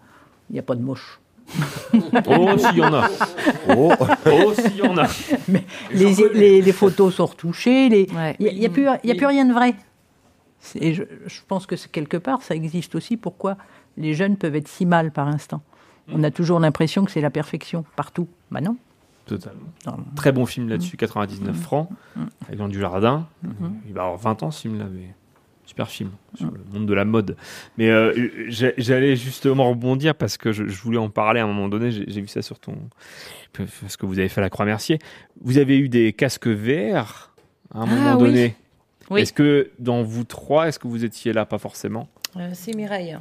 [0.49, 1.19] Il n'y a pas de moche.
[2.27, 3.09] Oh, s'il y en a.
[3.77, 3.91] Oh.
[4.25, 5.07] Oh, s'il y en a.
[5.93, 7.87] Les, les- les photos sont retouchées.
[8.13, 8.35] Ouais.
[8.39, 9.73] Il n'y a, plus- il y a plus rien de vrai.
[10.75, 13.17] Et je, je pense que quelque part, ça existe aussi.
[13.17, 13.57] Pourquoi
[13.97, 15.61] les jeunes peuvent être si mal par instant
[16.11, 18.27] On a toujours l'impression que c'est la perfection partout.
[18.51, 18.75] Bah non.
[19.25, 19.61] Totalement.
[19.85, 19.97] Non.
[20.15, 21.89] Très bon film là-dessus, 99 francs,
[22.47, 23.27] avec Jean Dujardin.
[23.87, 25.13] Il va avoir 20 ans ce film-là, mais
[25.65, 27.37] super film sur le monde de la mode.
[27.77, 28.13] Mais euh,
[28.77, 31.89] j'allais justement rebondir parce que je, je voulais en parler à un moment donné.
[31.91, 32.75] J'ai vu ça sur ton.
[33.87, 34.99] Ce que vous avez fait à la Croix-Mercier.
[35.41, 37.31] Vous avez eu des casques VR
[37.73, 38.27] à un Ah, moment oui.
[38.27, 38.55] donné.
[39.09, 39.21] Oui.
[39.21, 41.45] Est-ce que dans vous trois, est-ce que vous étiez là?
[41.45, 42.07] Pas forcément.
[42.35, 43.17] Euh, c'est Mireille.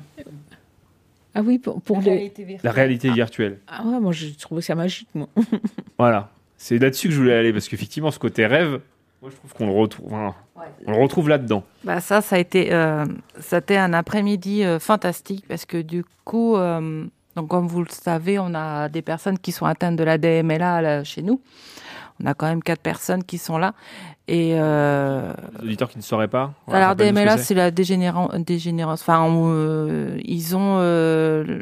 [1.35, 2.61] Ah oui, pour, pour La les- réalité virtuelle.
[2.69, 3.59] La réalité virtuelle.
[3.69, 5.29] Ah ouais, moi j'ai trouvé ça magique, moi.
[5.99, 6.31] Voilà.
[6.57, 8.81] C'est là-dessus que je voulais aller parce qu'effectivement, ce côté rêve,
[9.21, 10.13] moi je trouve qu'on le retrouve.
[10.13, 10.35] enfin,
[10.87, 11.65] On le retrouve là-dedans.
[11.85, 13.05] Bah ça, ça a été, euh,
[13.41, 18.39] c'était un après-midi euh, fantastique parce que du coup, euh, donc comme vous le savez,
[18.39, 21.41] on a des personnes qui sont atteintes de la DMLA là, chez nous.
[22.23, 23.75] On a quand même quatre personnes qui sont là.
[24.29, 26.53] Et euh, Les auditeurs qui ne sauraient pas.
[26.69, 27.55] alors DMLA, c'est.
[27.55, 29.03] la dégénéran- dégénérance.
[29.03, 31.61] Enfin, on, euh, ils ont euh,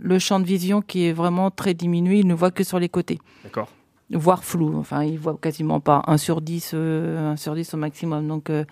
[0.00, 2.20] le champ de vision qui est vraiment très diminué.
[2.20, 3.68] Ils ne voient que sur les côtés D'accord.
[4.12, 4.78] voire flou.
[4.78, 6.02] Enfin, ils voient quasiment pas.
[6.06, 8.28] 1 sur 10, euh, 1 sur 10 au maximum.
[8.28, 8.64] Donc, euh,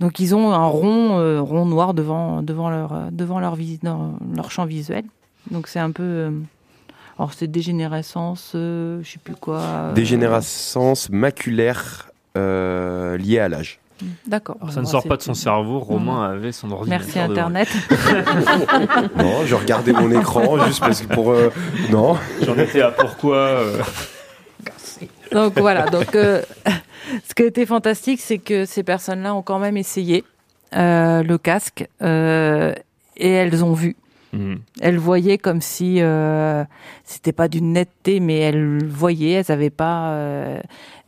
[0.00, 3.80] donc ils ont un rond, euh, rond noir devant, devant, leur, euh, devant leur, vis-
[3.82, 3.98] leur,
[4.34, 5.04] leur champ visuel.
[5.50, 6.32] Donc c'est un peu...
[7.18, 9.58] alors c'est dégénérescence, euh, je sais plus quoi.
[9.60, 13.78] euh, Dégénérescence maculaire euh, liée à l'âge.
[14.26, 14.56] D'accord.
[14.70, 15.78] Ça ne sort pas de son cerveau.
[15.78, 17.06] Romain avait son ordinateur.
[17.06, 17.18] Merci.
[17.20, 17.68] Internet.
[19.16, 21.30] Non, je regardais mon écran juste parce que pour.
[21.30, 21.50] euh,
[21.90, 22.16] Non.
[22.42, 23.36] J'en étais à pourquoi.
[23.36, 23.78] euh,
[25.32, 26.42] Donc voilà, donc euh,
[27.28, 30.24] ce qui a été fantastique, c'est que ces personnes-là ont quand même essayé
[30.74, 32.72] euh, le casque euh,
[33.16, 33.96] et elles ont vu.
[34.34, 34.58] Mhm.
[34.80, 36.64] Elles voyaient comme si euh,
[37.04, 40.10] c'était pas d'une netteté, mais elles voyaient, elles avaient pas.
[40.10, 40.58] euh,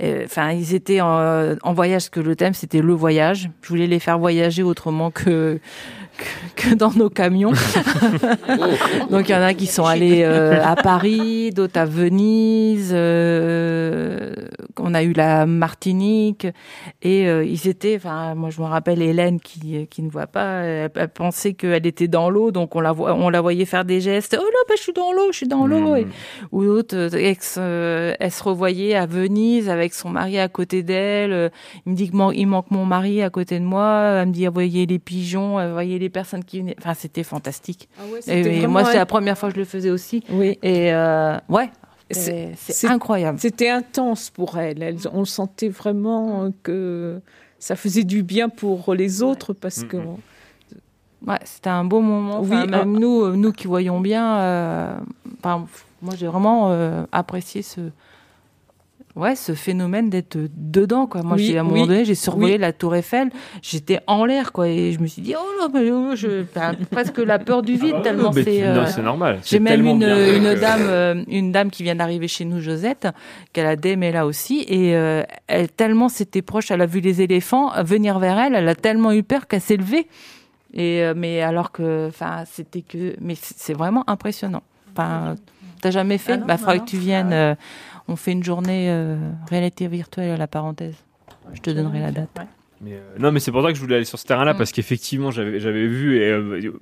[0.03, 3.51] euh, Enfin, ils étaient en, en voyage, parce que le thème c'était le voyage.
[3.63, 5.59] Je voulais les faire voyager autrement que
[6.17, 7.53] que, que dans nos camions.
[9.11, 12.91] Donc il y en a qui sont allés euh, à Paris, d'autres à Venise.
[12.93, 14.33] euh,
[14.79, 16.47] on a eu la Martinique
[17.03, 17.97] et euh, ils étaient.
[17.97, 20.63] Enfin, moi je me rappelle Hélène qui qui ne voit pas.
[20.63, 24.01] Elle, elle pensait qu'elle était dans l'eau, donc on la on la voyait faire des
[24.01, 24.37] gestes.
[24.39, 25.97] Oh là, bah, je suis dans l'eau, je suis dans l'eau.
[25.97, 26.07] Et-
[26.53, 26.65] Ou
[27.15, 31.51] ex, euh, elle se revoyait à Venise avec son mari à côté d'elle.
[31.87, 34.19] Il me dit que man- il manque mon mari à côté de moi.
[34.21, 36.77] Elle me dit, elle voyait les pigeons, elle voyait les personnes qui venaient.
[36.79, 37.89] Enfin, c'était fantastique.
[37.99, 40.23] Ah ouais, Et, moi, c'est la première fois que je le faisais aussi.
[40.31, 40.57] Oui.
[40.63, 41.69] Et euh, ouais,
[42.11, 43.39] C'est- incroyable.
[43.41, 44.81] C'était intense pour elle.
[44.83, 47.21] Elles- on sentait vraiment euh, que
[47.59, 50.17] ça faisait du bien pour les autres parce que Mhm.
[51.27, 52.41] Ouais, c'était un beau moment.
[52.43, 54.97] Oui, Enfin, même nous, euh, nous qui voyons bien, euh,
[55.39, 55.67] enfin,
[56.03, 57.81] moi j'ai vraiment euh, apprécié ce,
[59.17, 61.23] ouais, ce phénomène d'être dedans, quoi.
[61.23, 62.59] Moi, Oui, j'ai, à un moment oui, donné, j'ai survolé oui.
[62.59, 63.31] la Tour Eiffel,
[63.63, 66.75] j'étais en l'air, quoi, et je me suis dit, oh là, mais, oh, je, enfin,
[66.91, 68.59] presque la peur du vide, tellement Mais c'est.
[68.59, 69.41] tu- euh, non, c'est normal.
[69.45, 72.61] J'ai même tellement une, une que- dame, euh, une dame qui vient d'arriver chez nous,
[72.61, 73.09] Josette,
[73.53, 77.23] qu'elle a DMé là aussi, et euh, elle tellement c'était proche, elle a vu les
[77.23, 80.07] éléphants venir vers elle, elle a tellement eu peur qu'elle s'est levée.
[80.75, 84.63] Et euh, mais alors que, enfin, c'était que, mais c'est vraiment impressionnant.
[84.93, 85.37] Enfin,
[85.81, 86.33] t'as jamais fait?
[86.33, 86.85] Ah non, Bah, non, faudrait non.
[86.85, 87.33] que tu viennes.
[87.33, 87.55] euh,
[88.09, 89.17] on fait une journée euh,
[89.49, 90.97] réalité virtuelle à la parenthèse.
[91.55, 92.29] Je te donnerai la date.
[92.83, 94.59] Mais, euh, non, mais c'est pour ça que je voulais aller sur ce terrain-là Mm.
[94.59, 96.73] parce qu'effectivement, j'avais j'avais vu et euh,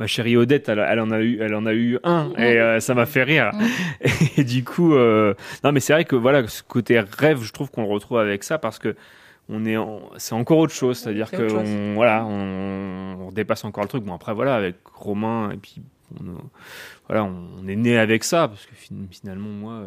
[0.00, 2.32] ma chérie Odette, elle, elle en a eu, elle en a eu un Mm.
[2.38, 3.52] et euh, ça m'a fait rire.
[4.36, 7.70] Et du coup, euh, non, mais c'est vrai que voilà, ce côté rêve, je trouve
[7.70, 8.96] qu'on le retrouve avec ça parce que
[9.48, 13.64] on est, en- c'est encore autre chose, c'est-à-dire C'est que on, voilà, on, on dépasse
[13.64, 14.02] encore le truc.
[14.02, 15.82] Bon après voilà, avec Romain et puis
[16.18, 16.24] on,
[17.08, 19.82] voilà, on est né avec ça parce que fin- finalement moi.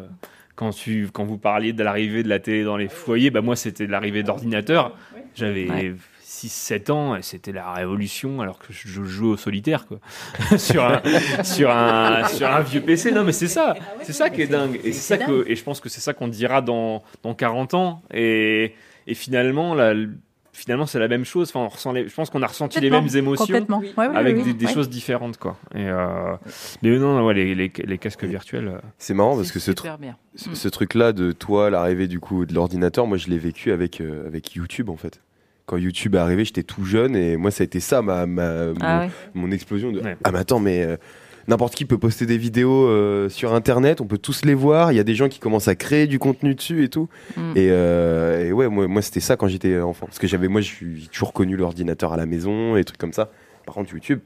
[0.58, 3.54] Quand, tu, quand vous parliez de l'arrivée de la télé dans les foyers, bah moi
[3.54, 4.92] c'était l'arrivée d'ordinateur.
[5.36, 5.94] J'avais Ouais.
[6.24, 9.98] 6-7 ans et c'était la révolution alors que je jouais au solitaire quoi.
[10.58, 11.00] sur, un,
[11.44, 13.12] sur, un, sur un vieux PC.
[13.12, 14.80] Non mais c'est ça, c'est ça qui est dingue.
[14.82, 17.74] Et, c'est ça que, et je pense que c'est ça qu'on dira dans, dans 40
[17.74, 18.02] ans.
[18.12, 18.74] Et,
[19.06, 19.94] et finalement, là,
[20.58, 21.48] finalement c'est la même chose.
[21.50, 23.54] Enfin, on ressent les- je pense qu'on a ressenti les mêmes émotions
[24.14, 25.56] avec oui, des, choses différentes quoi.
[25.74, 26.34] Et euh,
[26.82, 28.68] mais non, ouais, les, les, les casques virtuels.
[28.68, 30.16] euh, C'est marrant parce que ce, tru- bien.
[30.34, 34.00] ce, ce truc-là de toi, l'arrivée du coup de l'ordinateur, moi je l'ai vécu avec,
[34.00, 35.20] euh, avec YouTube en fait.
[35.66, 38.72] Quand YouTube est arrivé, j'étais tout jeune et moi ça a été ça ma, ma-
[38.80, 39.10] Ah mon, ouais.
[39.34, 40.16] mon explosion de Ouais.
[40.24, 40.96] ah mais attends mais euh,
[41.48, 44.96] n'importe qui peut poster des vidéos euh, sur internet, on peut tous les voir, il
[44.96, 47.08] y a des gens qui commencent à créer du contenu dessus et tout.
[47.36, 47.52] Mm.
[47.56, 50.60] Et, euh, et ouais moi, moi c'était ça quand j'étais enfant parce que j'avais moi
[50.60, 53.30] j'ai toujours connu l'ordinateur à la maison et des trucs comme ça.
[53.66, 54.20] Par contre YouTube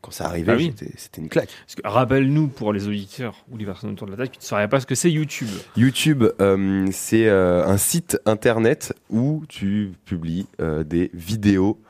[0.00, 0.72] quand ça arrivait, Ah oui.
[0.96, 1.50] c'était une claque.
[1.66, 4.44] parce que rappelle-nous pour les auditeurs ou les personnes autour de la table qui ne
[4.44, 5.48] sauraient pas ce que c'est YouTube.
[5.76, 11.80] YouTube, euh, c'est euh, un site internet où tu publies euh, des vidéos,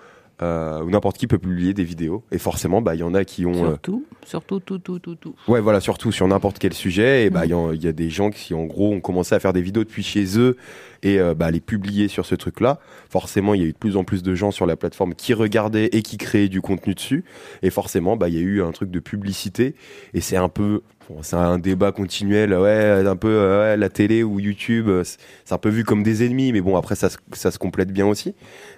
[0.43, 2.23] euh, où n'importe qui peut publier des vidéos.
[2.33, 3.65] Et forcément, bah, il y en a qui ont...
[3.65, 5.35] euh, Surtout, surtout, tout, tout, tout, tout.
[5.49, 7.25] ouais, voilà, surtout sur n'importe quel sujet.
[7.27, 9.35] Et bah, il y, en- il y a des gens qui, en gros, ont commencé
[9.35, 10.57] à faire des vidéos depuis chez eux
[11.03, 12.79] et euh, bah, les publier sur ce truc-là.
[13.11, 15.35] Forcément, il y a eu de plus en plus de gens sur la plateforme qui
[15.35, 17.25] regardaient et qui créaient du contenu dessus.
[17.63, 19.75] Et forcément, bah, il y a eu un truc de publicité.
[20.15, 20.83] Et c'est un peu...
[21.09, 25.03] bon, c'est un débat continuel, ouais, un peu euh, ouais, la télé ou YouTube, euh,
[25.05, 27.91] c'est un peu vu comme des ennemis, mais bon, après, ça, se- ça se complète
[27.93, 28.35] bien aussi.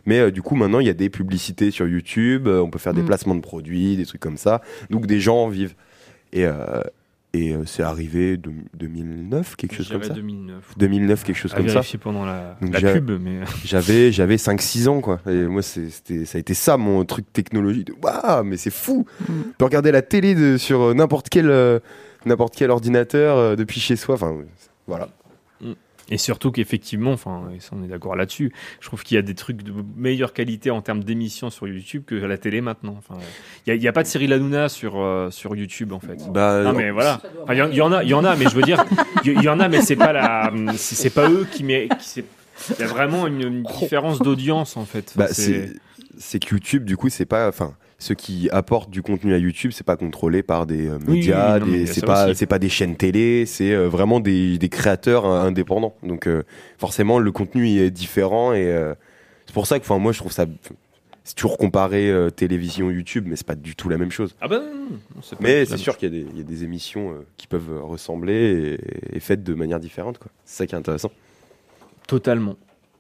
[0.07, 2.95] Mais euh, du coup, maintenant, il y a des publicités sur YouTube, on peut faire
[2.95, 3.07] des Mm.
[3.07, 4.63] placements de produits, des trucs comme ça.
[4.91, 5.75] Donc, des gens en vivent.
[6.33, 6.83] Et, euh,
[7.33, 10.15] et euh, c'est arrivé de, 2009, quelque chose comme ça.
[10.15, 10.75] 2009.
[10.77, 11.83] 2009, quelque chose À comme ça.
[12.01, 15.21] pendant la, Donc la pub, mais J'avais j'avais 5-6 ans quoi.
[15.29, 17.85] Et moi c'était ça a été ça mon truc technologie.
[18.03, 19.07] Waouh, mais c'est fou.
[19.21, 19.33] Mm.
[19.33, 21.79] On peut regarder la télé de, sur n'importe quel euh,
[22.27, 24.15] n'importe quel ordinateur euh, depuis chez soi.
[24.17, 24.37] Enfin
[24.87, 25.09] voilà.
[26.13, 29.23] Et surtout qu'effectivement, enfin, et ça, on est d'accord là-dessus, je trouve qu'il y a
[29.23, 32.97] des trucs de meilleure qualité en termes d'émissions sur YouTube que à la télé maintenant.
[32.99, 33.15] Enfin,
[33.65, 36.01] il n'y a, il y a pas de Cyril Hanouna sur, euh, sur YouTube en
[36.01, 36.17] fait.
[36.33, 37.21] Bah Non mais voilà.
[37.45, 38.63] Enfin, Il y, en- il y en a, il y en a, mais je veux
[38.63, 38.85] dire,
[39.25, 42.25] il y, en a, mais c'est pas la, c'est c'est pas eux qui met, qui
[42.71, 45.13] il y a vraiment une, une différence d'audience en fait.
[45.15, 45.75] Enfin, Bah, c'est
[46.19, 49.71] c'est que YouTube du coup c'est pas enfin ceux qui apportent du contenu à YouTube
[49.73, 52.35] c'est pas contrôlé par des euh, Oui, médias, oui, a c'est pas aussi.
[52.37, 55.95] c'est pas des chaînes télé, c'est euh, vraiment des, des créateurs euh, indépendants.
[56.03, 56.29] Donc
[56.79, 58.75] forcément le contenu est différent et
[59.47, 60.47] c'est pour ça que enfin moi je trouve ça
[61.25, 64.35] c'est toujours comparé télévision YouTube mais c'est pas du tout la même chose.
[64.41, 66.65] Ah bah non, pas Mais c'est sûr qu'il y, a des- il y a des
[66.65, 68.79] émissions qui peuvent ressembler
[69.13, 70.31] et, et faites de manière différente quoi.
[70.45, 71.11] C'est ça qui est intéressant.
[72.07, 72.57] Totalement.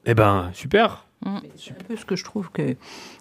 [0.06, 1.06] Eh ben super.
[1.56, 2.76] C'est un peu ce que je trouve que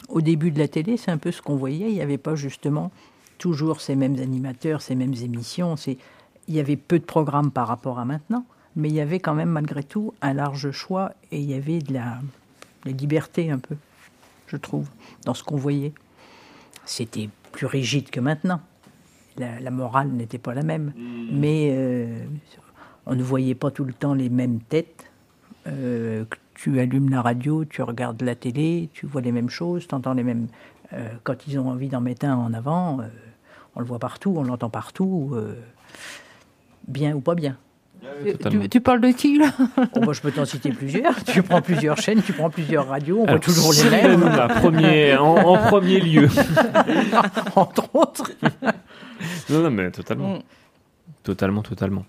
[0.08, 1.90] au début de la télé, c'est un peu ce qu'on voyait.
[1.90, 2.92] Il n'y avait pas justement
[3.38, 5.76] toujours ces mêmes animateurs, ces mêmes émissions.
[5.76, 5.98] C'est
[6.48, 9.36] il y avait peu de programmes par rapport à maintenant, mais il y avait quand
[9.36, 12.20] même malgré tout un large choix et il y avait de la,
[12.84, 13.76] de la liberté un peu,
[14.48, 14.90] je trouve,
[15.26, 15.94] dans ce qu'on voyait.
[16.86, 18.62] C'était plus rigide que maintenant.
[19.38, 20.92] La, la morale n'était pas la même,
[21.32, 22.26] mais euh,
[23.06, 25.09] on ne voyait pas tout le temps les mêmes têtes.
[25.70, 29.96] Euh, tu allumes la radio, tu regardes la télé, tu vois les mêmes choses, tu
[29.96, 30.48] entends les mêmes.
[30.94, 33.04] euh, quand ils ont envie d'en mettre un en avant, euh,
[33.76, 35.54] on le voit partout, on l'entend partout, euh,
[36.88, 37.56] bien ou pas bien.
[38.26, 38.62] Totalement.
[38.64, 39.52] Tu, tu parles de qui là?
[39.94, 41.22] Oh, bah, je peux t'en citer plusieurs.
[41.26, 44.22] Tu prends plusieurs chaînes, tu prends plusieurs radios, on voit toujours les mêmes,
[44.62, 46.30] premier, en, en premier lieu.
[47.56, 48.32] entre autres.
[49.50, 50.36] Non, non, mais totalement.
[50.36, 50.42] Mm.
[51.30, 52.06] Totalement, totalement.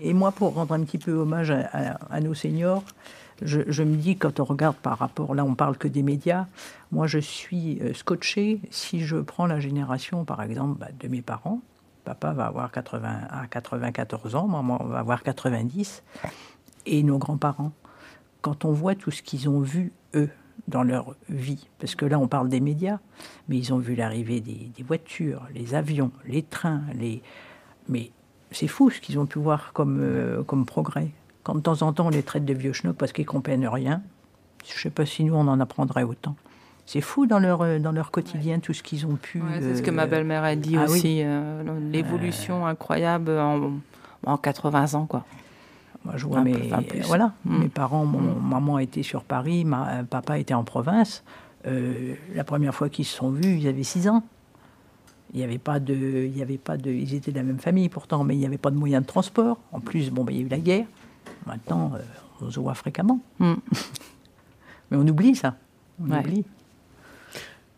[0.00, 2.82] Et moi, pour rendre un petit peu hommage à, nos seniors,
[3.42, 6.46] je, me dis, quand on regarde par rapport, là on parle que des médias,
[6.90, 11.20] moi je suis euh, scotché, si je prends la génération par exemple bah, de mes
[11.20, 11.60] parents,
[12.04, 16.02] papa va avoir 80, à 94 ans, maman va avoir 90,
[16.86, 17.72] et nos grands-parents,
[18.40, 20.30] quand on voit tout ce qu'ils ont vu, eux,
[20.68, 22.98] dans leur vie, parce que là on parle des médias,
[23.50, 27.20] mais ils ont vu l'arrivée des, voitures, les avions, les trains, les...
[28.54, 31.08] c'est fou ce qu'ils ont pu voir comme, euh, comme progrès.
[31.42, 34.02] Quand de temps en temps on les traite de vieux schnocks parce qu'ils comprennent rien,
[34.66, 36.36] je sais pas si nous on en apprendrait autant.
[36.86, 39.40] C'est fou dans leur, euh, dans leur quotidien tout ce qu'ils ont pu.
[39.40, 41.22] Ouais, c'est ce que euh, ma belle-mère a dit ah aussi.
[41.92, 43.72] L'évolution incroyable en,
[44.26, 45.24] en 80 ans, quoi.
[46.04, 47.58] Moi, je vois mes, peu, voilà, Mm.
[47.60, 51.24] mes parents, mon maman était sur Paris, ma, papa était en province.
[51.66, 54.22] Euh, la première fois qu'ils se sont vus, ils avaient 6 ans.
[55.34, 57.58] Il n'y avait pas de, il y avait pas de, ils étaient de la même
[57.58, 59.58] famille pourtant, mais il n'y avait pas de moyens de transport.
[59.72, 60.86] En plus, bon, ben, il y a eu la guerre.
[61.46, 61.98] Maintenant, euh,
[62.40, 63.18] on se voit fréquemment.
[63.40, 63.54] Mm.
[64.90, 65.56] Mais on oublie ça.
[66.00, 66.20] On Ouais.
[66.20, 66.44] oublie.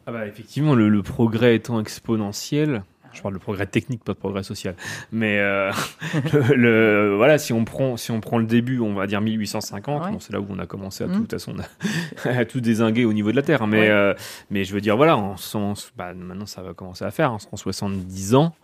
[0.07, 2.85] Ah bah effectivement, le, le progrès étant exponentiel,
[3.17, 4.75] je parle de progrès technique, pas de progrès social,
[5.11, 5.73] mais euh,
[6.33, 10.05] le, le- voilà, si on prend si on prend le début, on va dire 1850,
[10.05, 10.13] Ouais.
[10.13, 11.11] bon, c'est là où on a commencé à Mm.
[11.11, 13.81] tout, de toute façon, on a- à tout désinguer au niveau de la terre, mais
[13.81, 13.91] Ouais.
[13.91, 14.15] euh,
[14.51, 17.39] mais je veux dire voilà, en 100 bah, maintenant ça va commencer à faire, en
[17.39, 18.55] 170 ans,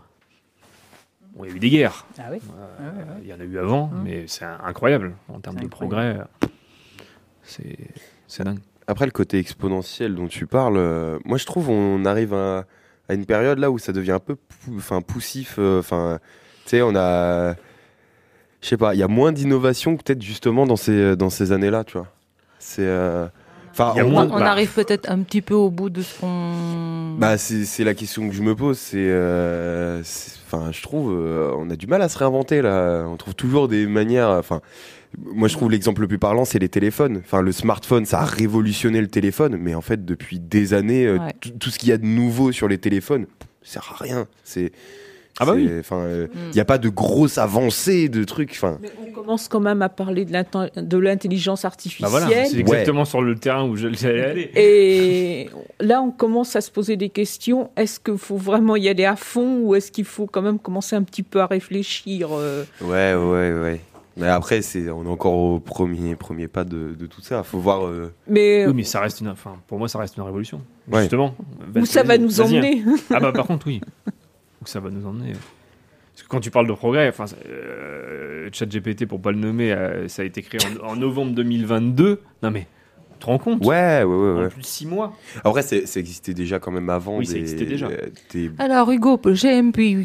[1.34, 2.38] bon, il y a eu des guerres, Ah oui.
[2.80, 2.90] Euh,
[3.22, 4.02] il y en a eu avant, Mm.
[4.04, 6.18] mais c'est incroyable en termes de progrès,
[7.42, 7.78] c'est
[8.26, 8.60] c'est dingue.
[8.86, 12.64] Après, le côté exponentiel dont tu parles, euh, moi je trouve on arrive à,
[13.12, 14.36] à une période là où ça devient un peu
[14.76, 15.56] enfin, poussif.
[15.58, 16.18] euh, Enfin,
[16.64, 17.54] tu sais, on a.
[18.60, 21.84] Je sais pas, il y a moins d'innovation peut-être justement dans ces, dans ces années-là,
[21.84, 22.06] tu vois.
[22.58, 22.86] C'est.
[23.72, 24.50] Enfin, on- moins- On bah.
[24.50, 27.14] arrive peut-être un petit peu au bout de ce qu'on.
[27.18, 28.78] Bah, c'est c'est la question que je me pose.
[28.78, 30.02] C'est, euh,
[30.46, 33.04] enfin, je trouve, euh, on a du mal à se réinventer là.
[33.08, 34.28] On trouve toujours des manières.
[34.30, 34.60] Enfin,
[35.18, 37.20] moi, je trouve l'exemple le plus parlant, c'est les téléphones.
[37.24, 41.18] Enfin, le smartphone, ça a révolutionné le téléphone, mais en fait, depuis des années, euh,
[41.18, 41.32] Ouais.
[41.58, 43.26] tout ce qu'il y a de nouveau sur les téléphones
[43.64, 44.26] ça sert à rien.
[44.42, 44.72] C'est
[45.40, 45.68] Ah bah oui.
[45.80, 46.50] Enfin, euh, il Mm.
[46.54, 48.50] n'y a pas de grosses avancées de trucs.
[48.52, 52.10] Enfin, Mais on commence quand même à parler de l'intelligence artificielle.
[52.12, 54.50] Bah voilà, c'est exactement sur le terrain où j'allais aller.
[54.54, 57.70] Et là, on commence à se poser des questions.
[57.76, 60.96] Est-ce qu'il faut vraiment y aller à fond ou est-ce qu'il faut quand même commencer
[60.96, 63.80] un petit peu à réfléchir euh, ouais, ouais, ouais.
[64.18, 67.42] Mais après, c'est, on est encore au premier, premier pas de, de tout ça.
[67.42, 67.86] Faut voir.
[67.86, 70.60] euh, Mais Oui, mais ça reste une, enfin, pour moi, ça reste une révolution.
[70.90, 71.00] Ouais.
[71.00, 71.34] Justement.
[71.74, 72.44] où ça va nous hein.
[72.44, 73.80] emmener Ah bah par contre, oui.
[74.62, 75.32] Où ça va nous emmener.
[75.32, 80.06] Parce que quand tu parles de progrès, enfin, euh, ChatGPT, pour pas le nommer, euh,
[80.08, 82.20] ça a été créé en, en novembre 2022.
[82.42, 82.66] Non mais,
[83.22, 84.30] te rends compte Ouais, ouais, ouais.
[84.30, 84.48] En ouais.
[84.48, 85.12] plus de 6 mois.
[85.44, 87.18] Après, c'est- ça existait déjà quand même avant.
[87.18, 87.86] Oui, ça des- existait déjà.
[87.86, 87.96] euh,
[88.32, 89.96] des- Alors, Hugo, j'aime puis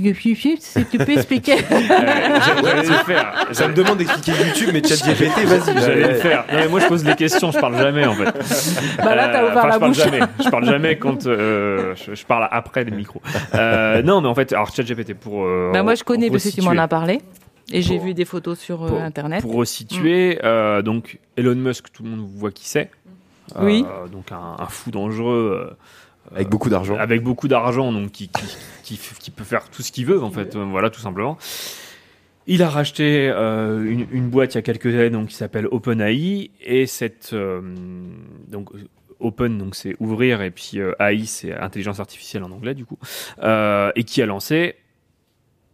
[0.59, 1.57] si tu peux expliquer.
[1.69, 3.47] J'allais le faire.
[3.51, 5.79] Ça me demande d'expliquer YouTube, mais ChatGPT, vas-y.
[5.81, 6.45] J'allais le faire.
[6.51, 8.25] Non, mais moi, je pose des questions, je parle jamais en fait.
[9.03, 10.03] Bah là, t'as Euh, ouvert enfin, la je parle bouche.
[10.03, 10.19] jamais.
[10.43, 13.21] Je parle jamais quand euh, je, je parle après les micros.
[13.55, 15.45] Euh, non, mais en fait, alors ChatGPT pour.
[15.45, 17.21] euh, bah, moi, je connais parce que tu m'en as parlé.
[17.71, 19.41] Et j'ai vu des photos sur euh, pour- Internet.
[19.41, 22.89] Pour resituer, euh, donc Elon Musk, tout le monde voit qui c'est.
[23.55, 23.85] Euh, Oui.
[24.11, 25.69] donc un, un fou dangereux.
[26.31, 26.95] euh, Avec beaucoup d'argent.
[26.97, 30.31] Avec beaucoup d'argent, donc qui, qui, qui, qui peut faire tout ce qu'il veut, en
[30.31, 30.55] fait.
[30.55, 31.37] euh, Voilà, tout simplement.
[32.49, 35.67] Il a racheté euh, une, une boîte il y a quelques années donc, qui s'appelle
[35.69, 36.51] OpenAI.
[36.63, 37.31] Et cette.
[37.33, 37.61] euh,
[38.47, 38.69] donc,
[39.19, 42.99] Open, donc c'est ouvrir, et puis euh, AI, c'est intelligence artificielle en anglais, du coup.
[43.41, 44.75] Euh, et qui a lancé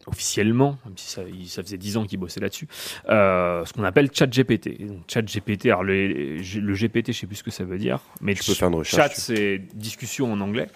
[0.08, 1.10] officiellement, même si
[1.50, 2.68] ça, faisait 10 ans qu'il bossait là-dessus,
[3.10, 4.68] euh, ce qu'on appelle ChatGPT.
[4.68, 8.00] Et donc ChatGPT, alors le, le GPT, je sais plus ce que ça veut dire,
[8.22, 9.14] mais Je peux faire une recherche.
[9.14, 10.68] Chat, c'est discussion en anglais.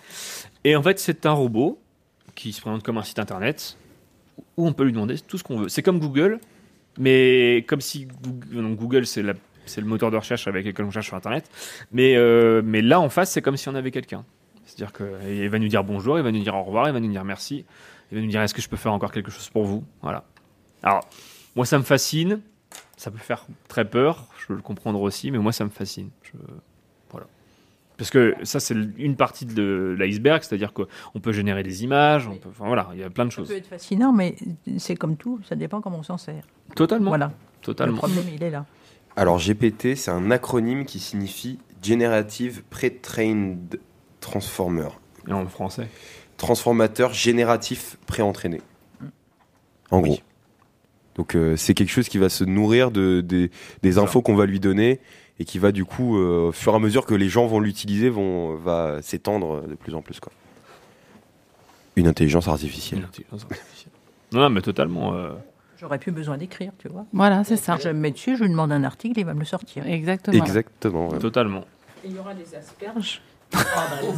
[0.64, 1.80] Et en fait, c'est un robot
[2.36, 3.78] qui se présente comme un site internet
[4.56, 5.70] où on peut lui demander tout ce qu'on veut.
[5.70, 6.40] C'est comme Google,
[6.98, 11.50] mais comme si Google, c'est le moteur de recherche avec lequel on cherche sur internet.
[11.92, 14.24] Mais, euh, mais là, en face, c'est comme si on avait quelqu'un.
[14.66, 17.10] C'est-à-dire qu'il va nous dire bonjour, il va nous dire au revoir, il va nous
[17.10, 17.66] dire merci,
[18.12, 19.84] il va nous dire est-ce que je peux faire encore quelque chose pour vous?
[20.02, 20.24] Voilà.
[20.84, 21.02] Alors,
[21.56, 22.42] moi, ça me fascine.
[22.98, 26.10] Ça peut faire très peur, je peux le comprendre aussi, mais moi, ça me fascine.
[26.24, 26.38] Je-
[27.12, 27.28] Voilà.
[27.96, 32.36] Parce que ça, c'est une partie de l'iceberg, c'est-à-dire qu'on peut générer des images, on
[32.38, 33.48] peut, enfin, voilà, il y a plein de Ça choses.
[33.50, 34.36] peut être fascinant, mais
[34.78, 36.44] c'est comme tout, ça dépend comment on s'en sert.
[36.76, 37.10] Totalement.
[37.12, 37.98] Voilà, le Totalement.
[37.98, 38.66] problème, il est là.
[39.16, 43.80] Alors, GPT, c'est un acronyme qui signifie Generative Pre-Trained
[44.22, 44.90] Transformer.
[45.28, 45.88] Et en français.
[46.38, 48.62] Transformateur génératif pré-entraîné.
[49.92, 50.20] En gros.
[51.16, 53.22] Donc, euh, c'est quelque chose qui va se nourrir de,
[53.82, 55.00] des- infos qu'on va lui donner
[55.40, 57.60] et qui va, du coup, euh, au fur et à mesure que les gens vont
[57.60, 60.20] l'utiliser, vont, va s'étendre de plus en plus.
[60.20, 60.32] Quoi.
[61.96, 63.04] Une intelligence Une artificielle.
[63.04, 63.92] intelligence artificielle.
[64.32, 65.14] Non, non, mais totalement.
[65.16, 65.32] euh,
[65.80, 67.06] J'aurais plus besoin d'écrire, tu vois.
[67.14, 67.78] Voilà, c'est ça.
[67.82, 69.88] Je me mets dessus, je lui demande un article, il va me le sortir.
[69.88, 70.44] Exactement.
[70.44, 71.10] Exactement.
[71.10, 71.20] ouais.
[71.20, 71.64] Totalement.
[72.06, 73.22] Il y aura des asperges.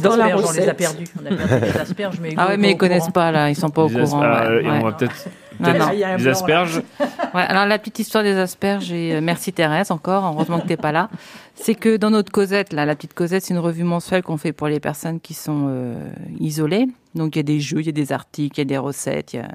[0.02, 0.76] Dans la asperges, on les a recette.
[0.76, 1.04] perdus.
[1.22, 3.12] On a perdu les asperges, mais Ah ouais, mais ils au connaissent courant.
[3.12, 4.22] pas là, ils sont pas au Les as- courant.
[4.22, 4.82] ah, ouais, et on ouais.
[4.82, 5.14] va peut-être
[5.62, 6.82] un Les asperges.
[7.34, 10.76] Ouais, alors la petite histoire des asperges, et euh, merci Thérèse encore, heureusement que t'es
[10.76, 11.10] pas là,
[11.54, 14.52] c'est que dans notre Cosette, là, la petite Cosette, c'est une revue mensuelle qu'on fait
[14.52, 15.94] pour les personnes qui sont euh,
[16.40, 16.88] isolées.
[17.14, 18.78] Donc il y a des jeux, il y a des articles, il y a des
[18.78, 19.34] recettes.
[19.34, 19.48] y a-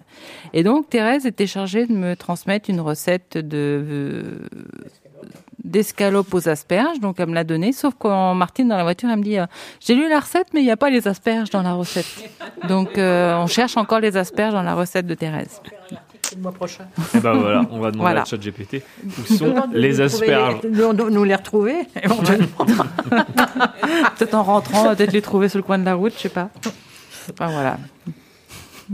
[0.54, 4.40] Et donc Thérèse était chargée de me transmettre une recette de euh,
[5.66, 9.18] d'escalope aux asperges, donc elle me l'a donnée, sauf quand Martine dans la voiture, elle
[9.20, 9.46] me dit euh,
[9.80, 12.06] j'ai lu la recette, mais il n'y a pas les asperges dans la recette.
[12.70, 15.62] Donc euh, on cherche encore les asperges dans la recette de Thérèse.
[16.36, 16.86] Le mois prochain.
[17.14, 18.22] Et ben voilà, on va demander Voilà.
[18.22, 20.56] à ChatGPT où sont les asperges.
[20.64, 22.48] les- Nous, nous- nous les retrouver, éventuellement.
[24.18, 26.50] Peut-être en rentrant, peut-être les trouver sur le coin de la route, je sais pas.
[27.32, 27.78] Enfin, voilà.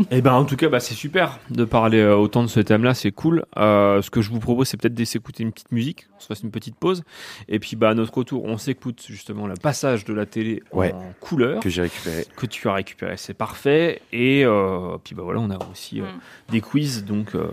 [0.10, 2.94] Eh ben en tout cas, bah, c'est super de parler euh, autant de ce thème-là,
[2.94, 3.44] c'est cool.
[3.58, 6.42] Euh, ce que je vous propose, c'est peut-être d'écouter une petite musique, on se fasse
[6.44, 7.04] une petite pause,
[7.50, 10.94] et puis bah à notre retour, on s'écoute justement le passage de la télé Ouais.
[10.94, 12.26] en couleur Que j'ai récupéré.
[12.38, 14.02] que tu as récupéré, c'est parfait.
[14.14, 16.52] Et euh, puis bah voilà, on a aussi euh, Mm.
[16.52, 17.48] des quiz, donc euh,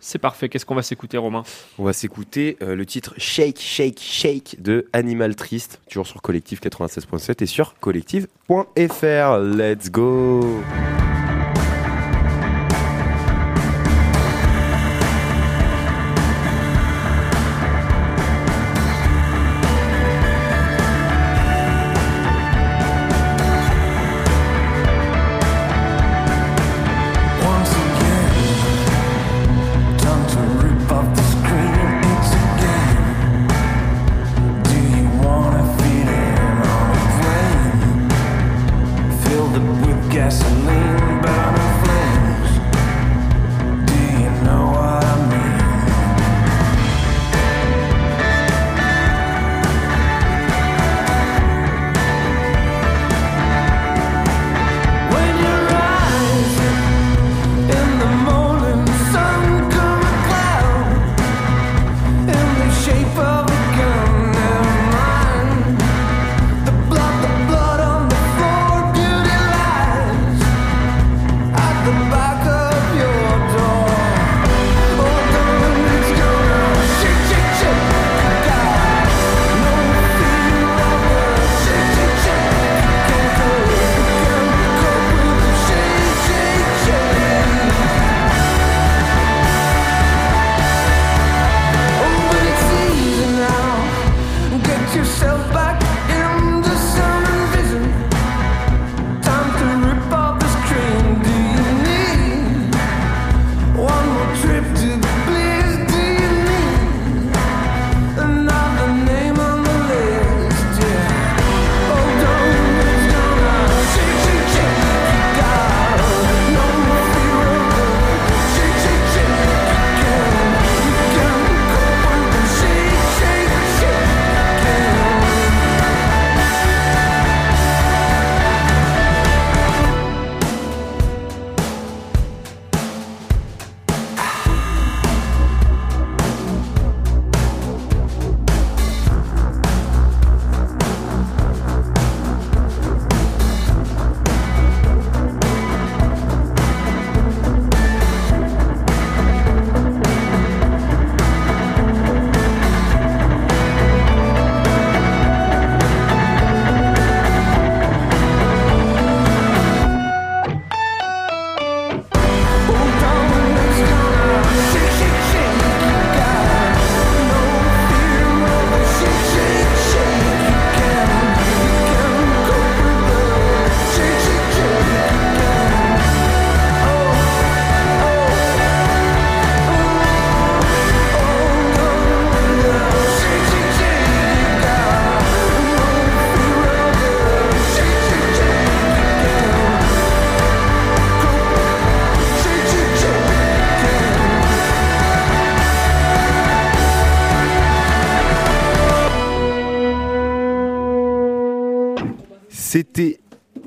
[0.00, 0.48] c'est parfait.
[0.48, 1.44] Qu'est-ce qu'on va s'écouter, Romain?
[1.78, 6.60] On va s'écouter euh, le titre Shake, Shake, Shake de Animal Triste, toujours sur Collectif
[6.60, 9.38] 96.7 et sur collectif.fr.
[9.38, 10.40] Let's go!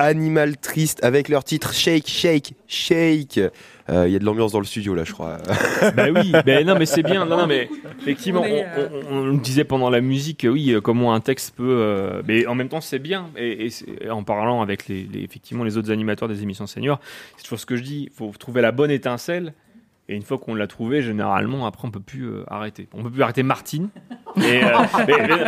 [0.07, 3.39] Animal Triste avec leur titre Shake, Shake, Shake.
[3.89, 5.37] Euh, Il y a de l'ambiance dans le studio là, je crois.
[5.95, 7.25] Bah oui, bah non mais c'est bien.
[7.25, 7.69] Non, non mais
[8.01, 8.43] effectivement,
[9.09, 11.63] On disait pendant la musique, euh, oui, euh, comment un texte peut.
[11.67, 13.29] euh, mais en même temps, c'est bien.
[13.37, 13.69] Et,
[14.09, 16.99] en parlant avec les, les- effectivement les autres animateurs des émissions seniors,
[17.37, 18.09] c'est toujours ce que je dis.
[18.11, 19.53] Il faut trouver la bonne étincelle.
[20.09, 22.87] Et une fois qu'on l'a trouvé, généralement, après, on peut plus euh, arrêter.
[22.93, 23.89] On peut plus arrêter Martine.
[24.37, 24.69] Et, euh,
[25.05, 25.43] mais- mais-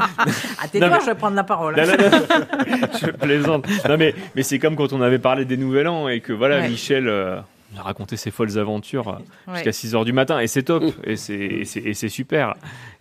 [0.62, 1.76] Ah, tais-toi, Non, mais- je vais prendre la parole.
[1.78, 2.88] non, non, non.
[3.01, 3.68] je plaisante.
[3.88, 6.57] Non, mais, mais c'est comme quand on avait parlé des Nouvel An et que voilà,
[6.60, 6.70] Ouais.
[6.70, 7.39] Michel, euh,
[7.78, 9.64] a raconté ses folles aventures euh, Ouais.
[9.64, 10.39] jusqu'à 6h du matin.
[10.39, 10.84] Et c'est top.
[11.05, 12.55] Et c'est super.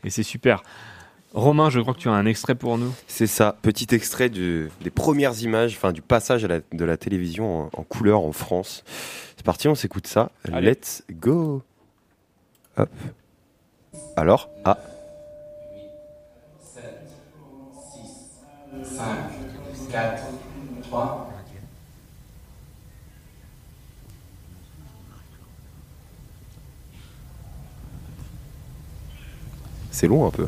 [0.04, 0.62] Et c'est super.
[1.34, 2.92] Romain, je crois que tu as un extrait pour nous.
[3.06, 6.96] C'est ça, petit extrait du- des premières images, enfin du passage à la- de la
[6.96, 8.82] télévision en, en couleur en France.
[9.36, 10.30] C'est parti, on s'écoute ça.
[10.52, 10.70] Allez.
[10.70, 11.62] Let's go.
[12.78, 12.88] Hop.
[14.16, 14.78] Alors, ah,
[18.82, 19.06] 5,
[19.90, 20.22] 4,
[20.82, 21.30] 3.
[29.98, 30.46] C'est long un peu.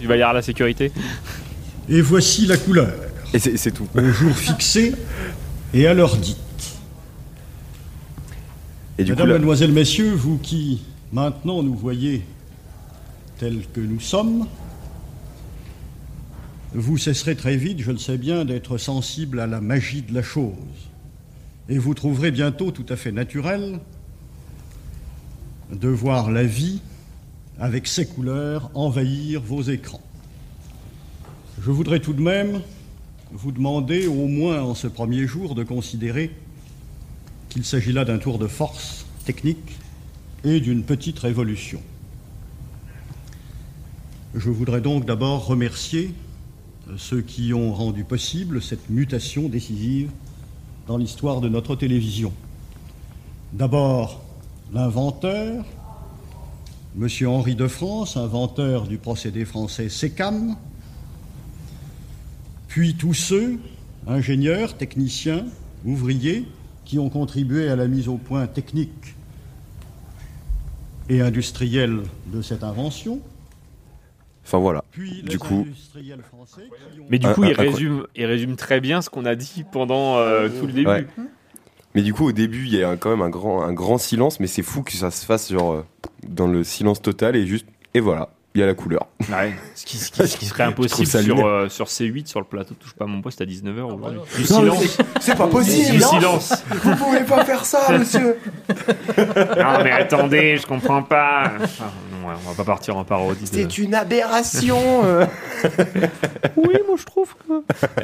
[0.00, 0.90] Tu vas y avoir la sécurité.
[1.88, 2.92] Et voici la couleur.
[3.32, 3.86] Et c'est tout.
[3.94, 4.92] Au jour fixé
[5.72, 6.36] et à l'heure dite.
[8.98, 10.82] Et du Mesdames, coup, là- Mademoiselles, Messieurs, vous qui
[11.12, 12.24] maintenant nous voyez
[13.38, 14.46] tels que nous sommes,
[16.74, 20.22] vous cesserez très vite, je le sais bien, d'être sensible à la magie de la
[20.24, 20.54] chose.
[21.68, 23.78] Et vous trouverez bientôt tout à fait naturel
[25.72, 26.80] de voir la vie,
[27.58, 30.00] avec ses couleurs, envahir vos écrans.
[31.60, 32.60] Je voudrais tout de même
[33.32, 36.30] vous demander, au moins en ce premier jour, de considérer
[37.48, 39.76] qu'il s'agit là d'un tour de force technique
[40.44, 41.80] et d'une petite révolution.
[44.34, 46.14] Je voudrais donc d'abord remercier
[46.96, 50.10] ceux qui ont rendu possible cette mutation décisive
[50.86, 52.32] dans l'histoire de notre télévision.
[53.52, 54.22] D'abord,
[54.72, 55.64] l'inventeur,
[57.00, 57.06] M.
[57.28, 60.56] Henri de France, inventeur du procédé français SECAM,
[62.66, 63.58] puis tous ceux,
[64.06, 65.44] ingénieurs, techniciens,
[65.84, 66.46] ouvriers,
[66.84, 69.14] qui ont contribué à la mise au point technique
[71.08, 73.20] et industrielle de cette invention.
[74.44, 74.82] enfin voilà.
[74.90, 77.04] Puis Du les coup, industriels français qui ont...
[77.10, 80.16] Mais du coup, il un- résume, il résume très bien ce qu'on a dit pendant
[80.18, 80.88] euh, tout le début.
[80.88, 81.06] Ouais.
[81.94, 84.40] Mais du coup, au début, il y a quand même un grand, un grand silence,
[84.40, 85.84] mais c'est fou que ça se fasse genre, euh,
[86.26, 87.66] dans le silence total et juste.
[87.94, 89.06] Et voilà, il y a la couleur.
[89.30, 89.52] Ouais.
[89.76, 92.74] Ce, qui, ce qui- ce qui serait impossible sur, euh, sur C8, sur le plateau
[92.74, 94.18] Touche pas à mon poste à 19h aujourd'hui.
[94.36, 94.98] Du silence.
[95.20, 96.64] c'est- pas Du possible silence.
[96.82, 98.36] Vous pouvez pas faire ça, monsieur
[99.16, 101.52] Non, mais attendez, je comprends pas.
[101.80, 101.84] Ah,
[102.20, 103.42] non, on va pas partir en parodie.
[103.44, 105.24] de- C'est une aberration euh.
[106.56, 107.52] Oui, moi je trouve que.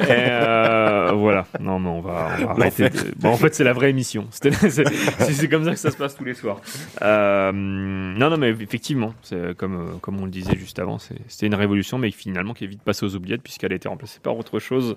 [0.03, 1.45] Et euh, voilà.
[1.59, 2.89] Non, mais on va, on va arrêter.
[2.89, 4.27] de- Bon, en fait, c'est la vraie émission.
[4.31, 6.61] C'est comme ça que ça se passe tous les soirs.
[7.01, 11.55] Euh, non, non, mais effectivement, c'est comme, comme on le disait juste avant, c'était une
[11.55, 14.59] révolution, mais finalement qui est vite passée aux oubliettes puisqu'elle a été remplacée par autre
[14.59, 14.95] chose.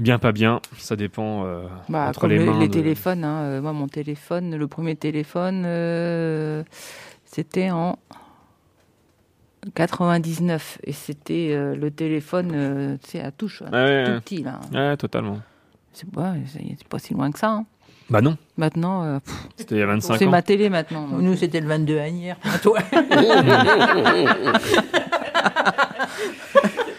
[0.00, 2.58] Bien, pas bien, ça dépend euh, Bah, entre comme les les, mains.
[2.58, 6.64] les de- téléphones, hein, euh, moi mon téléphone, le premier téléphone, euh,
[7.26, 7.98] c'était en
[9.74, 14.20] 99 et c'était euh, le téléphone, à touche, hein, Ouais, ouais, tout ouais.
[14.20, 14.60] petit là.
[14.72, 15.40] Ouais, totalement.
[15.92, 16.10] C'est
[16.88, 17.50] pas si loin que ça.
[17.50, 17.66] hein.
[18.10, 20.30] Bah non, Maintenant, euh, pff, c'était il y a 25 c'est ans.
[20.30, 21.08] ma télé maintenant.
[21.08, 21.20] donc.
[21.22, 22.36] Nous, c'était le 22 Agnières.
[22.62, 22.78] Toi.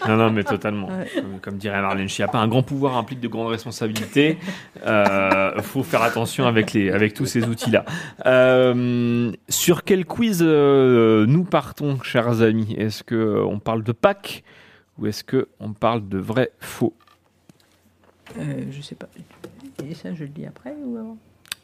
[0.08, 0.88] Non, non, mais totalement.
[1.16, 4.38] Comme, comme dirait Marlène Schiappa, un grand pouvoir implique de grandes responsabilités.
[4.86, 7.86] Il faut faire attention avec, les, avec tous ces outils-là.
[8.28, 12.76] Euh, sur quel quiz euh, nous partons, chers amis?
[12.78, 14.44] Est-ce qu'on parle de Pâques
[15.00, 16.94] ou est-ce qu'on parle de vrai faux?
[18.38, 19.08] Euh, je sais pas.
[19.84, 21.18] Et ça, je le dis après ou avant?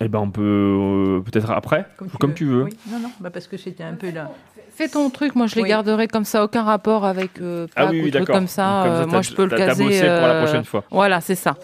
[0.04, 1.86] Eh ben, on peut euh, peut-être après,
[2.20, 2.64] comme tu, veux.
[2.64, 2.78] Oui.
[2.90, 4.32] Non, non, bah parce que c'était un peu là.
[4.74, 5.70] Fais ton truc, moi je les Oui.
[5.70, 8.20] garderai comme ça, aucun rapport avec euh, Ah oui, ou comme ça.
[8.20, 9.84] Donc, comme ça, euh, moi je peux le caser.
[9.84, 10.84] bossé pour la euh, prochaine fois.
[10.90, 11.56] Voilà, c'est ça.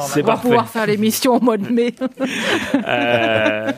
[0.00, 0.48] C'est On va parfait.
[0.48, 1.94] pouvoir faire l'émission au mois de mai.
[2.88, 3.72] Euh,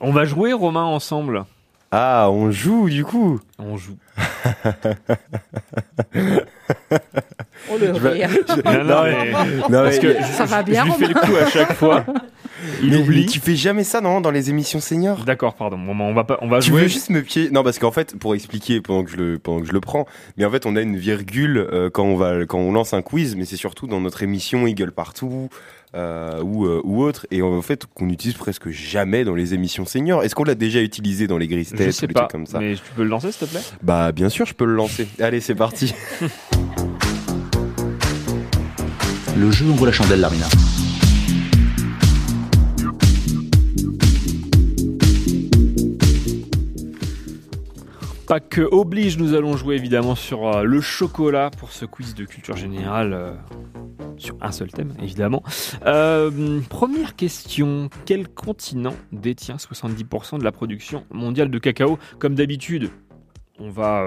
[0.00, 1.44] on va jouer, Romain, ensemble.
[1.90, 3.96] Ah, on joue du coup On joue.
[7.70, 8.30] Oh le Je vais- rire.
[8.64, 9.32] Non, non, mais-
[9.68, 12.04] Non, parce que Ça je, va bien, je lui fais le coup à chaque fois.
[12.82, 13.20] Il Mais- oublie.
[13.20, 15.24] mais tu fais jamais ça, non, dans les émissions seniors?
[15.24, 15.78] D'accord, pardon.
[15.88, 16.82] On va pas, on va Tu jouer.
[16.82, 19.60] veux juste me pied Non, parce qu'en fait, pour expliquer pendant que je le, pendant
[19.60, 20.06] que je le prends,
[20.36, 23.02] mais en fait, on a une virgule euh, quand on va, quand on lance un
[23.02, 25.48] quiz, mais c'est surtout dans notre émission Il gueule partout
[25.94, 29.86] euh, ou, euh, ou autre, et en fait, qu'on utilise presque jamais dans les émissions
[29.86, 30.24] seniors.
[30.24, 32.46] Est-ce qu'on l'a déjà utilisé dans les grises Je têtes sais ou pas, trucs comme
[32.46, 32.58] ça?
[32.58, 33.62] mais tu peux le lancer, s'il te plaît?
[33.82, 35.06] Bah, bien sûr, je peux le lancer.
[35.20, 35.94] Allez, c'est parti.
[39.38, 40.46] Le jeu ouvre la chandelle, Larmina.
[48.26, 52.24] Pas que oblige, nous allons jouer évidemment sur euh, le chocolat pour ce quiz de
[52.24, 53.32] culture générale euh,
[54.16, 55.44] sur un seul thème, évidemment.
[55.86, 61.96] Euh, première question quel continent détient 70% de la production mondiale de cacao?
[62.18, 62.90] Comme d'habitude,
[63.60, 64.04] on va,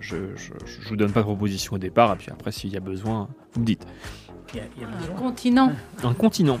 [0.00, 2.80] je, je vous donne pas de proposition au départ, et puis après, s'il y a
[2.80, 3.86] besoin, vous me dites.
[4.54, 5.14] Il y a- il y a Un besoin.
[5.16, 5.72] continent.
[6.02, 6.60] Un continent.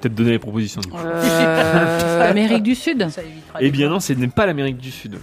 [0.00, 0.80] Peut-être donner les propositions.
[0.80, 0.96] du coup.
[0.98, 3.08] Euh, Amérique du Sud.
[3.10, 5.18] Ça évitera Eh bien non, ce n'est pas l'Amérique du Sud.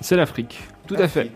[0.00, 0.60] C'est l'Afrique.
[0.86, 1.30] Tout à fait.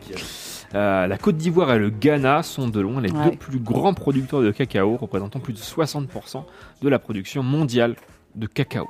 [0.74, 3.30] Euh, la Côte d'Ivoire et le Ghana sont de loin les Ouais.
[3.30, 6.44] deux plus grands producteurs de cacao, représentant plus de 60%
[6.82, 7.96] de la production mondiale
[8.34, 8.86] de cacao.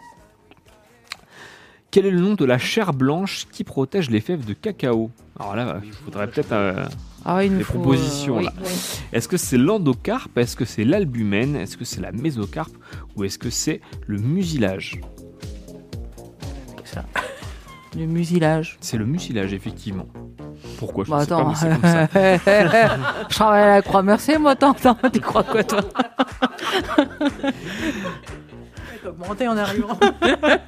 [1.99, 5.57] Quel est le nom de la chair blanche qui protège les fèves de cacao Alors
[5.57, 6.87] là, il faudrait peut-être euh,
[7.25, 8.39] Ah, des faut, propositions.
[8.39, 8.71] euh, oui.
[9.13, 12.71] Est-ce que c'est l'endocarpe Est-ce que c'est l'albumène Est-ce que c'est la mésocarpe
[13.17, 15.01] Ou est-ce que c'est le mucilage
[16.85, 17.05] Ça.
[17.97, 18.77] Le mucilage.
[18.81, 20.07] C'est le mucilage, effectivement.
[20.79, 22.07] Pourquoi Je Bah pas, mais comme ça.
[23.29, 25.81] je travaille à la Croix-Mercier, moi, attends, attends, tu crois quoi, toi?
[29.09, 29.99] Augmenter en arrivant.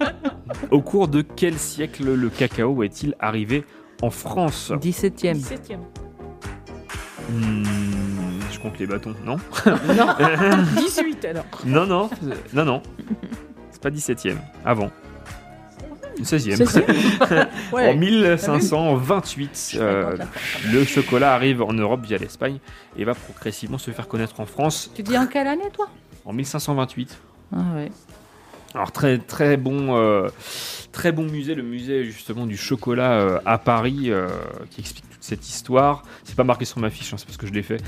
[0.71, 3.65] Au cours de quel siècle le cacao est-il arrivé
[4.03, 5.35] en France 17e.
[5.37, 5.79] 17e.
[7.31, 7.63] Hmm,
[8.53, 9.37] Je compte les bâtons, non
[9.67, 10.07] Non,
[10.77, 11.45] 18 alors.
[11.65, 12.11] Non, non,
[12.53, 12.83] non, non.
[13.71, 14.91] C'est pas 17e, avant.
[16.21, 16.57] 16e.
[16.57, 17.47] 16e.
[17.73, 17.91] Ouais.
[17.93, 20.17] en 1528, euh,
[20.73, 22.59] le chocolat arrive en Europe via l'Espagne
[22.97, 25.89] et va progressivement se faire connaître en France Tu dis en quelle année, toi?
[26.27, 27.17] En 1528.
[27.55, 27.91] Ah ouais.
[28.75, 30.29] Alors très très bon euh,
[30.93, 34.29] très bon musée, le musée justement du chocolat euh, à Paris euh,
[34.71, 36.03] qui explique toute cette histoire.
[36.23, 37.83] C'est pas marqué sur ma fiche, hein, c'est parce que je l'ai fait.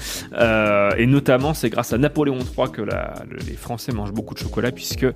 [0.99, 5.07] Et notamment c'est grâce à Napoléon III que les Français mangent beaucoup de chocolat puisque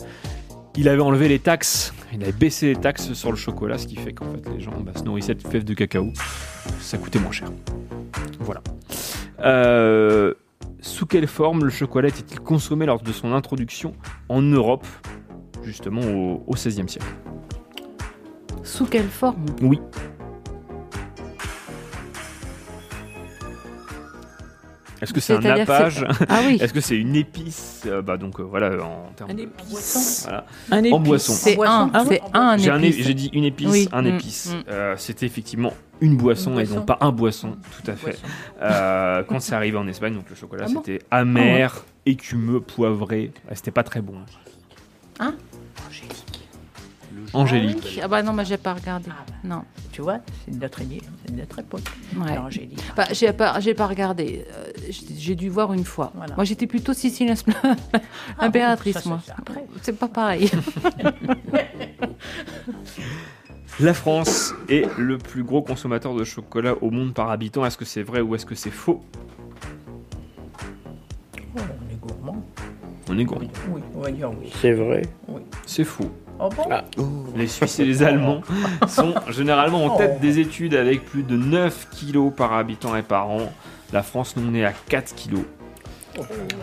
[0.77, 3.97] il avait enlevé les taxes, il avait baissé les taxes sur le chocolat, ce qui
[3.97, 6.13] fait qu'en fait les gens bah, se nourrissaient de fèves de cacao.
[6.81, 7.49] Ça coûtait moins cher.
[8.39, 8.63] Voilà.
[10.81, 13.95] Sous quelle forme le chocolat était-il consommé lors de son introduction
[14.29, 14.87] en Europe,
[15.67, 16.01] justement
[16.47, 17.07] au, XVIe siècle
[18.63, 19.45] Sous quelle forme?
[19.63, 19.81] Oui.
[25.03, 26.57] Est-ce que c'est un nappage c'est- Ah oui.
[26.59, 27.83] Est-ce que c'est une épice?
[27.87, 29.47] Euh, Bah donc euh, voilà en termes Un de
[30.23, 30.47] voilà.
[30.71, 31.01] Un en épice.
[31.07, 31.33] boisson.
[31.35, 33.89] C'est un, Ah ouais c'est un J'ai dit une épice, Oui.
[33.93, 34.55] un Mm, épice.
[34.55, 34.63] mm.
[34.71, 38.19] Euh, C'était effectivement une boisson, Une et non pas un boisson, tout à fait.
[38.63, 40.83] Euh, quand c'est arrivé en Espagne, donc le chocolat Ah bon?
[40.85, 43.33] c'était amer, écumeux, poivré.
[43.53, 44.15] C'était pas très bon.
[45.21, 45.35] Hein?
[47.33, 48.01] Angélique.
[48.03, 49.07] Ah bah non, mais j'ai pas regardé.
[49.11, 49.35] Ah bah.
[49.45, 49.65] Non.
[49.93, 51.83] Tu vois, c'est de notre, émi- c'est de notre époque.
[52.17, 52.37] Ouais.
[52.37, 52.79] Angélique.
[52.97, 54.45] Bah, j'ai pas, j'ai pas regardé.
[54.53, 56.13] Euh, j'ai- dû voir une fois.
[56.15, 56.35] Voilà.
[56.37, 57.33] Moi, j'étais plutôt Sicile
[57.63, 57.75] Ah
[58.39, 59.21] impératrice, bon, ça, moi.
[59.83, 60.51] C'est pas pareil.
[63.81, 67.65] La France est le plus gros consommateur de chocolat au monde par habitant.
[67.67, 69.05] Est-ce que c'est vrai ou est-ce que c'est faux?
[71.55, 72.43] Oh, on est gourmand.
[73.09, 73.49] On est gourmand.
[73.71, 74.51] Oui, on va dire oui.
[74.61, 75.03] C'est vrai.
[75.67, 76.11] C'est faux.
[76.39, 76.65] Oh bon
[77.35, 78.43] Les Suisses et les Allemands
[78.89, 80.21] sont généralement en tête Oh.
[80.21, 83.53] des études avec plus de 9 kilos par habitant et par an.
[83.93, 85.45] La France non est à 4 kilos.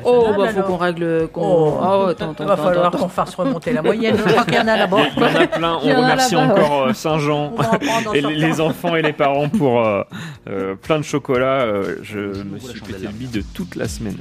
[0.03, 1.27] Oh, Ah, bah, faut qu'on règle.
[1.29, 1.41] Qu'on...
[1.41, 4.17] Oh, Oh, attends, attends, il va falloir qu'on fasse remonter la moyenne.
[4.17, 4.97] Je crois qu'il y en a là-bas.
[5.15, 5.79] Il y en a plein.
[5.83, 10.01] On remercie encore euh, Saint-Jean On et les, enfants et les parents pour euh,
[10.49, 11.67] euh, plein de chocolat.
[12.01, 14.17] Je me suis pété le bide toute la semaine.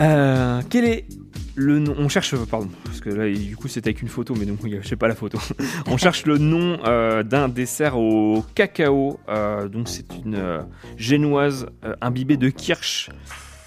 [0.00, 1.04] Euh, quel est
[1.56, 4.44] le nom On cherche, pardon, parce que là, du coup, c'était avec une photo, mais
[4.44, 5.38] donc, je sais pas la photo.
[5.86, 9.20] On cherche le nom euh, d'un dessert au cacao.
[9.28, 10.62] Euh, donc, c'est une euh,
[10.96, 13.10] génoise euh, imbibée de kirsch,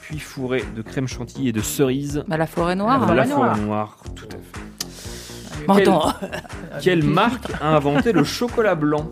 [0.01, 2.23] puis fourrée de crème chantilly et de cerise.
[2.27, 2.99] Bah, la forêt noire.
[2.99, 3.57] la forêt forêt noire.
[3.57, 5.65] noire, tout à fait.
[5.65, 6.13] Bon, Quel- attends.
[6.81, 9.11] Quelle marque a inventé le chocolat blanc?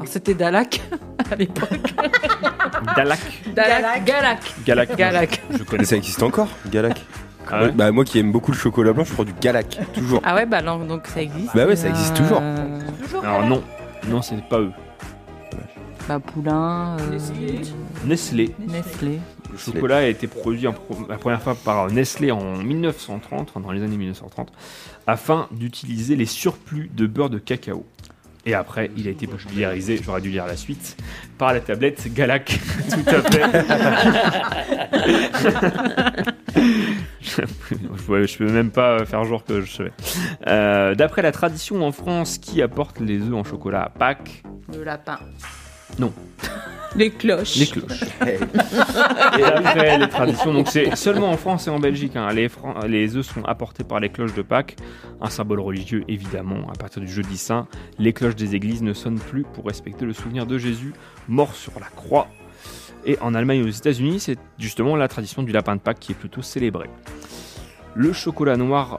[0.00, 0.80] Alors, c'était Dalac
[1.30, 1.68] à l'époque.
[2.96, 3.18] Dalac.
[3.54, 4.04] Dalac.
[4.04, 4.54] Galac.
[4.64, 4.96] Galac.
[4.96, 5.42] Galac.
[5.50, 7.04] Je connais Ça existe encore, Galac
[7.50, 10.22] Ah ouais Bah moi qui aime beaucoup le chocolat blanc, je prends du Galac, toujours.
[10.24, 11.54] Ah ouais, bah non, donc ça existe.
[11.54, 12.40] Bah ouais, ça existe toujours.
[13.22, 13.62] Alors non,
[14.08, 14.72] non, c'est pas eux.
[16.08, 16.96] Bah, Poulain.
[16.98, 17.18] euh,
[18.06, 18.54] Nestlé.
[18.66, 19.20] Nestlé.
[19.52, 23.60] Le chocolat a été produit en pro- la première fois par Nestlé en 1930, enfin,
[23.60, 24.50] dans les années 1930,
[25.06, 27.84] afin d'utiliser les surplus de beurre de cacao.
[28.46, 30.96] Et après, il a été popularisé, j'aurais dû lire la suite,
[31.36, 32.58] par la tablette Galac.
[32.90, 33.42] Tout à fait.
[37.20, 37.42] je,
[38.06, 39.92] peux- je peux même pas faire genre que je savais.
[40.46, 44.42] Euh, D'après la tradition en France, qui apporte les œufs en chocolat à Pâques?
[44.74, 45.18] Le lapin.
[45.98, 46.12] Non.
[46.96, 47.54] Les cloches.
[47.56, 48.02] Les cloches.
[49.38, 52.16] Et après les traditions, donc c'est seulement en France et en Belgique.
[52.16, 54.74] hein, les, Fran- les œufs sont apportés par les cloches de Pâques,
[55.20, 56.68] un symbole religieux évidemment.
[56.68, 57.68] À partir du jeudi saint,
[58.00, 60.92] les cloches des églises ne sonnent plus pour respecter le souvenir de Jésus
[61.28, 62.26] mort sur la croix.
[63.06, 66.10] Et en Allemagne et aux États-Unis, c'est justement la tradition du lapin de Pâques qui
[66.10, 66.90] est plutôt célébrée.
[67.94, 68.98] Le chocolat noir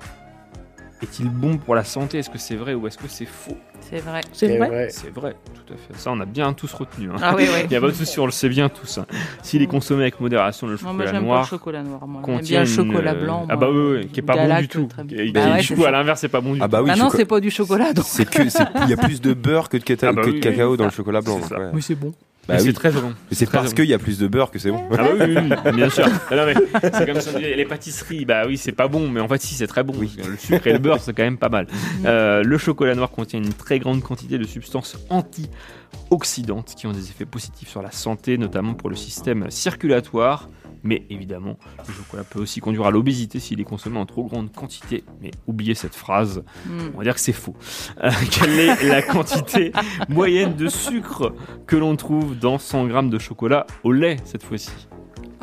[1.02, 2.20] est-il bon pour la santé?
[2.20, 3.58] Est-ce que c'est vrai ou est-ce que c'est faux?
[3.82, 4.22] C'est vrai.
[4.32, 4.88] C'est vrai?
[4.92, 6.00] C'est vrai, tout à fait.
[6.00, 7.10] Ça, on a bien tous retenu.
[7.10, 7.16] hein.
[7.22, 7.60] Ah oui, oui.
[7.64, 9.00] Il n'y a pas de souci, on le sait bien tous.
[9.00, 9.06] hein.
[9.42, 12.08] S'il est consommé avec modération, le chocolat moi, j'aime pas noir le chocolat noir.
[12.08, 12.22] Moi.
[12.22, 13.46] Contient bien le chocolat une, euh, blanc.
[13.50, 13.66] Ah moi.
[13.66, 14.88] bah oui, oui, qui est pas bon du tout.
[15.12, 16.72] Et- Bah ouais, du coup, à l'inverse, c'est pas bon du Ah tout.
[16.72, 17.94] bah oui, Ah non, choco- c'est pas du chocolat.
[17.94, 20.40] que il y a plus de beurre que de, cata- Ah bah que de oui,
[20.40, 21.40] cacao oui, dans le chocolat blanc.
[21.74, 22.14] Mais c'est bon.
[22.48, 22.66] Bah oui.
[22.66, 23.14] c'est très bon.
[23.30, 23.76] Mais c'est parce bon.
[23.76, 24.84] qu'il y a plus de beurre que c'est bon.
[24.92, 26.06] Ah bah oui, oui, oui, bien sûr.
[26.32, 29.20] Non, mais c'est comme si on disait les pâtisseries, bah oui, c'est pas bon, mais
[29.20, 29.94] en fait, si, c'est très bon.
[29.98, 30.16] Oui.
[30.28, 31.68] Le sucre et le beurre, c'est quand même pas mal.
[32.06, 37.10] Euh, le chocolat noir contient une très grande quantité de substances antioxydantes qui ont des
[37.10, 40.50] effets positifs sur la santé, notamment pour le système circulatoire.
[40.84, 41.58] Mais évidemment,
[41.88, 45.04] le chocolat peut aussi conduire à l'obésité s'il est consommé en trop grande quantité.
[45.22, 46.80] Mais oubliez cette phrase, Mm.
[46.96, 47.56] on va dire que c'est faux.
[48.04, 49.72] Euh, quelle est la quantité
[50.10, 51.34] moyenne de sucre
[51.68, 54.72] que l'on trouve dans 100 grammes de chocolat au lait cette fois-ci?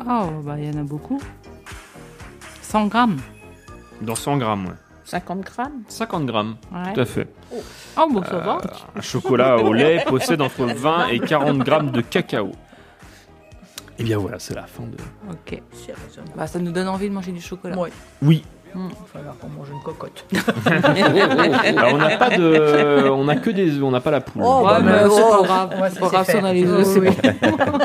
[0.01, 1.21] Oh, bah il y en a beaucoup.
[2.61, 3.17] 100 grammes.
[4.01, 4.73] Dans 100 grammes, ouais.
[5.05, 6.93] 50 grammes 50 grammes, Ouais.
[6.93, 7.27] tout à fait.
[7.51, 8.59] Oh, bon, ça va.
[8.95, 12.51] Un chocolat au lait possède entre 20 et 40 grammes de cacao.
[13.99, 14.97] Et bien voilà, c'est la fin de...
[15.29, 15.61] Ok.
[15.73, 16.33] C'est raisonnable.
[16.37, 17.77] Bah, ça nous donne envie de manger du chocolat.
[17.77, 17.89] Ouais.
[18.21, 18.43] Oui.
[18.73, 18.87] Mm.
[18.89, 20.25] Il va falloir qu'on mange une cocotte.
[20.65, 23.09] Alors, on n'a pas de...
[23.09, 24.43] On n'a que des œufs, on n'a pas la poule.
[24.45, 25.81] Oh, Ouais, bah, mais mais c'est oh, pas grave.
[25.81, 27.09] ouais, C'est pas grave si on a les œufs, c'est Oui,
[27.41, 27.79] bon.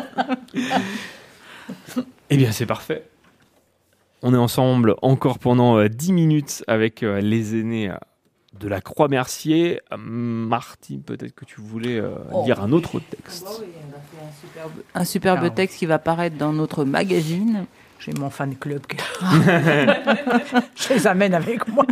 [2.30, 3.04] Eh bien, c'est parfait.
[4.22, 7.96] On est ensemble encore pendant euh, 10 minutes avec euh, les aînés euh,
[8.60, 9.80] de la Croix-Mercier.
[9.92, 12.44] Euh, Marty, peut-être que tu voulais euh, Oh.
[12.44, 13.46] lire un autre texte.
[14.94, 15.50] Un superbe Ah.
[15.50, 17.66] texte qui va paraître dans notre magazine.
[17.98, 18.82] J'ai mon fan club.
[20.76, 21.86] Je les amène avec moi.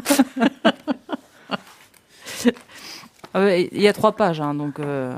[3.35, 4.79] Ah Il y a trois pages, hein, donc.
[4.79, 5.15] euh,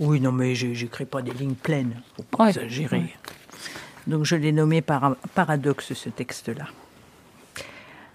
[0.00, 2.00] Oui, non, mais j'ai- j'écris pas des lignes pleines.
[2.16, 2.50] Faut pas Ouais.
[2.50, 3.14] exagérer.
[4.06, 6.64] Donc je l'ai nommé para- paradoxe ce texte-là.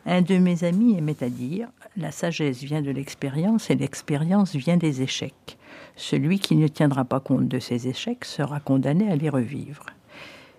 [0.08, 4.78] Un de mes amis aimait à dire La sagesse vient de l'expérience et l'expérience vient
[4.78, 5.58] des échecs.
[5.96, 9.88] Celui qui ne tiendra pas compte de ses échecs sera condamné à les revivre.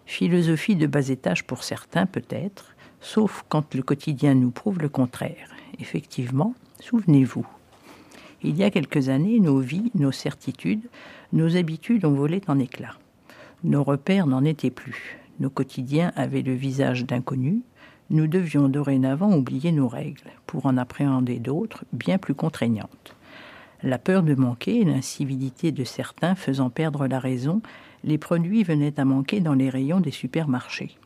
[0.04, 5.50] Philosophie de bas étage pour certains, peut-être, sauf quand le quotidien nous prouve le contraire.
[5.78, 7.46] Effectivement, souvenez-vous,
[8.42, 10.88] il y a quelques années, nos vies, nos certitudes,
[11.32, 12.96] nos habitudes ont volé en éclats.
[13.64, 15.18] Nos repères n'en étaient plus.
[15.40, 17.62] Nos quotidiens avaient le visage d'inconnus.
[18.10, 23.16] Nous devions dorénavant oublier nos règles pour en appréhender d'autres bien plus contraignantes.
[23.82, 27.62] La peur de manquer et l'incivilité de certains faisant perdre la raison,
[28.04, 30.96] les produits venaient à manquer dans les rayons des supermarchés.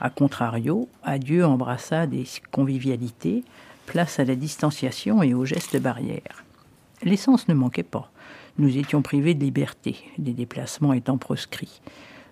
[0.00, 3.44] A contrario, adieu embrassade et convivialité,
[3.86, 6.44] place à la distanciation et aux gestes barrières.
[7.02, 8.10] L'essence ne manquait pas.
[8.58, 11.80] Nous étions privés de liberté, les déplacements étant proscrits.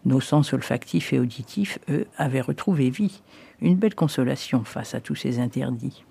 [0.05, 3.22] Nos sens olfactifs et auditifs, eux, avaient retrouvé vie.
[3.62, 6.02] Une belle consolation face à tous ces interdits.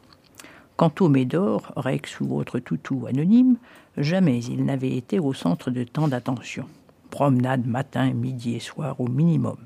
[0.78, 3.58] Quant au Médor, Rex ou autre toutou anonyme,
[3.98, 6.66] jamais il n'avait été au centre de tant d'attention.
[7.10, 9.58] Promenade matin, midi et soir au minimum.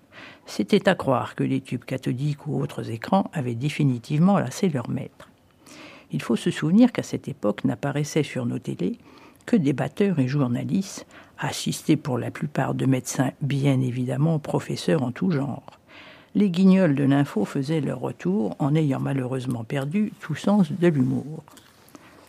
[0.48, 5.30] C'était à croire que les tubes cathodiques ou autres écrans avaient définitivement lassé leur maître.
[6.12, 8.98] Il faut se souvenir qu'à cette époque n'apparaissaient sur nos télés
[9.46, 11.06] que des batteurs et journalistes,
[11.38, 15.80] assistés pour la plupart de médecins, bien évidemment professeurs en tout genre.
[16.38, 21.46] Les guignols de l'info faisaient leur retour en ayant malheureusement perdu tout sens de l'humour.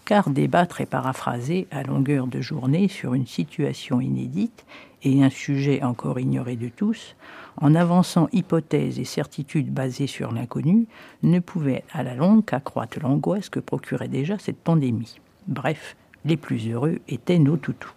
[0.04, 4.64] Car débattre et paraphraser à longueur de journée sur une situation inédite
[5.02, 7.16] et un sujet encore ignoré de tous,
[7.60, 10.86] en avançant hypothèses et certitudes basées sur l'inconnu,
[11.24, 15.16] ne pouvait à la longue qu'accroître l'angoisse que procurait déjà cette pandémie.
[15.48, 17.94] Bref, les plus heureux étaient nos toutous.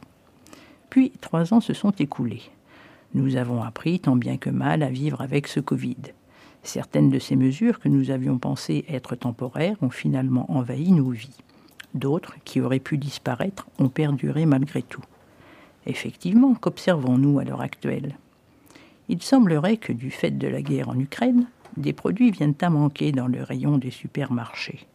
[0.90, 2.50] Puis trois ans se sont écoulés.
[3.14, 5.98] Nous avons appris, tant bien que mal, à vivre avec ce Covid.
[6.62, 11.38] Certaines de ces mesures que nous avions pensées être temporaires ont finalement envahi nos vies.
[11.96, 15.04] D'autres, qui auraient pu disparaître, ont perduré malgré tout.
[15.88, 18.16] Effectivement, qu'observons-nous à l'heure actuelle?
[19.08, 21.48] Il semblerait que du fait de la guerre en Ukraine,
[21.78, 24.86] des produits viennent à manquer dans le rayon des supermarchés.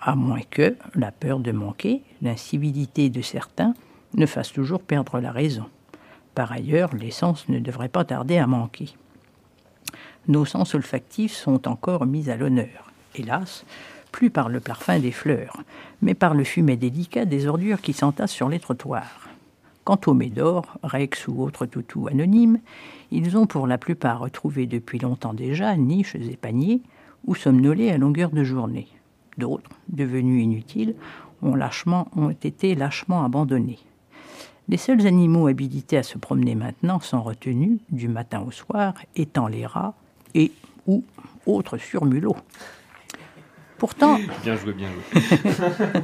[0.00, 3.74] À moins que la peur de manquer, l'incivilité de certains,
[4.14, 5.66] ne fasse toujours perdre la raison.
[6.34, 8.94] Par ailleurs, l'essence ne devrait pas tarder à manquer.
[10.28, 13.64] Nos sens olfactifs sont encore mis à l'honneur, hélas,
[14.12, 15.62] plus par le parfum des fleurs,
[16.00, 19.28] mais par le fumet délicat des ordures qui s'entassent sur les trottoirs.
[19.84, 22.60] Quant aux Médor, Rex ou autres toutous anonymes,
[23.10, 26.82] ils ont pour la plupart retrouvé depuis longtemps déjà niches et paniers
[27.26, 28.86] où somnolés à longueur de journée.
[29.38, 30.94] D'autres, devenus inutiles,
[31.42, 31.58] ont,
[32.16, 33.78] ont été lâchement abandonnés.
[34.68, 39.48] Les seuls animaux habilités à se promener maintenant sans retenue, du matin au soir, étant
[39.48, 39.94] les rats
[40.34, 40.52] et
[40.86, 41.04] ou
[41.46, 42.36] autres surmulots.
[43.78, 45.20] Pourtant, Bien joué, bien joué.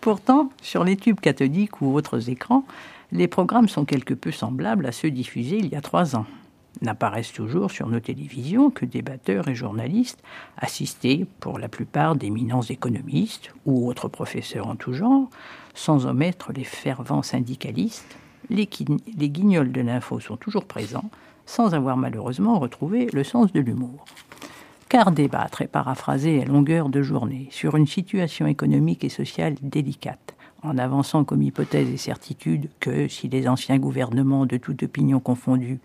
[0.00, 2.64] Pourtant, sur les tubes cathodiques ou autres écrans,
[3.12, 6.26] les programmes sont quelque peu semblables à ceux diffusés il y a trois ans.
[6.82, 10.22] N'apparaissent toujours sur nos télévisions que débatteurs et journalistes,
[10.58, 15.28] assistés pour la plupart d'éminents économistes ou autres professeurs en tout genre,
[15.74, 18.16] sans omettre les fervents syndicalistes.
[18.50, 21.10] Les, guignols de l'info sont toujours présents,
[21.46, 24.04] sans avoir malheureusement retrouvé le sens de l'humour.
[24.88, 30.34] Car débattre et paraphraser à longueur de journée sur une situation économique et sociale délicate,
[30.62, 35.80] en avançant comme hypothèse et certitude que si les anciens gouvernements, de toute opinion confondue,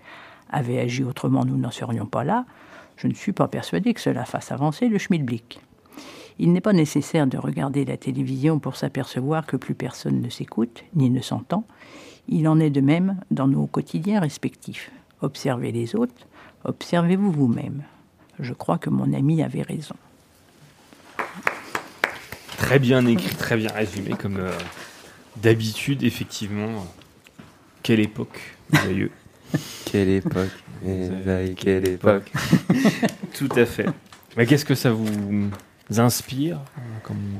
[0.51, 2.45] avaient agi autrement, nous n'en serions pas là,
[2.97, 5.61] je ne suis pas persuadé que cela fasse avancer le schmilblick.
[6.41, 10.85] Il n'est pas nécessaire de regarder la télévision pour s'apercevoir que plus personne ne s'écoute
[10.95, 11.65] ni ne s'entend.
[12.29, 14.89] Il en est de même dans nos quotidiens respectifs.
[15.21, 16.13] Observez les autres,
[16.63, 17.83] observez-vous vous-même.
[18.39, 19.95] Je crois que mon ami avait raison.
[22.57, 24.51] Très bien écrit, très bien résumé, comme euh,
[25.37, 26.85] d'habitude, effectivement.
[27.83, 28.39] Quelle époque,
[28.71, 29.11] joyeux.
[29.85, 30.51] Quelle époque,
[31.57, 32.31] quelle époque.
[33.33, 33.87] Tout à fait.
[34.37, 35.49] Mais qu'est-ce que ça vous
[35.97, 37.39] inspire euh, comme-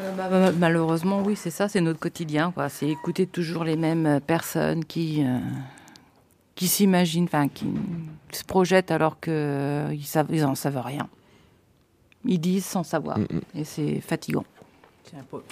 [0.00, 2.50] Euh, bah, bah, malheureusement, oui, c'est ça, c'est notre quotidien.
[2.50, 2.68] quoi.
[2.68, 5.38] C'est écouter toujours les mêmes euh, personnes qui, euh,
[6.56, 7.66] qui s'imaginent, enfin, qui
[8.32, 11.08] se projettent alors qu'ils euh, savent, ils en savent rien.
[12.24, 13.18] Ils disent sans savoir.
[13.54, 14.44] Et c'est fatigant.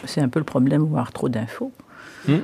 [0.07, 1.71] C'est un peu le problème d'avoir trop d'infos.
[2.27, 2.39] Hmm.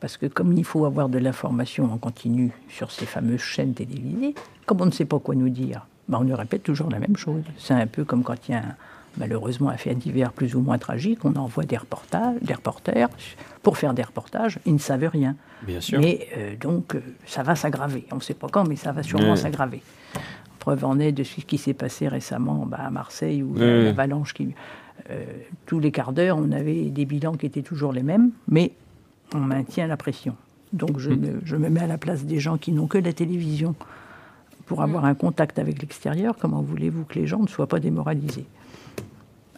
[0.00, 4.34] Parce que comme il faut avoir de l'information en continu sur ces fameuses chaînes télévisées,
[4.66, 7.16] comme on ne sait pas quoi nous dire, bah, on nous répète toujours la même
[7.16, 7.42] chose.
[7.58, 8.74] C'est un peu comme quand il y a un-
[9.18, 13.08] malheureusement un fait divers plus ou moins tragique, on envoie des reportages, des reporters
[13.62, 15.36] pour faire des reportages, ils ne savent rien.
[15.62, 15.98] Bien sûr.
[16.00, 18.04] Mais euh, donc euh, ça va s'aggraver.
[18.12, 19.80] On ne sait pas quand, mais ça va sûrement s'aggraver.
[20.58, 23.84] Preuve en est de ce qui s'est passé récemment bah, à Marseille où Ouais.
[23.84, 24.54] l'avalanche qui
[25.10, 25.24] euh,
[25.66, 28.72] tous les quarts d'heure, on avait des bilans qui étaient toujours les mêmes, mais
[29.34, 30.34] on maintient la pression.
[30.72, 33.12] Donc je, me, je me mets à la place des gens qui n'ont que la
[33.12, 33.74] télévision
[34.66, 36.36] pour avoir un contact avec l'extérieur.
[36.38, 38.46] Comment voulez-vous que les gens ne soient pas démoralisés?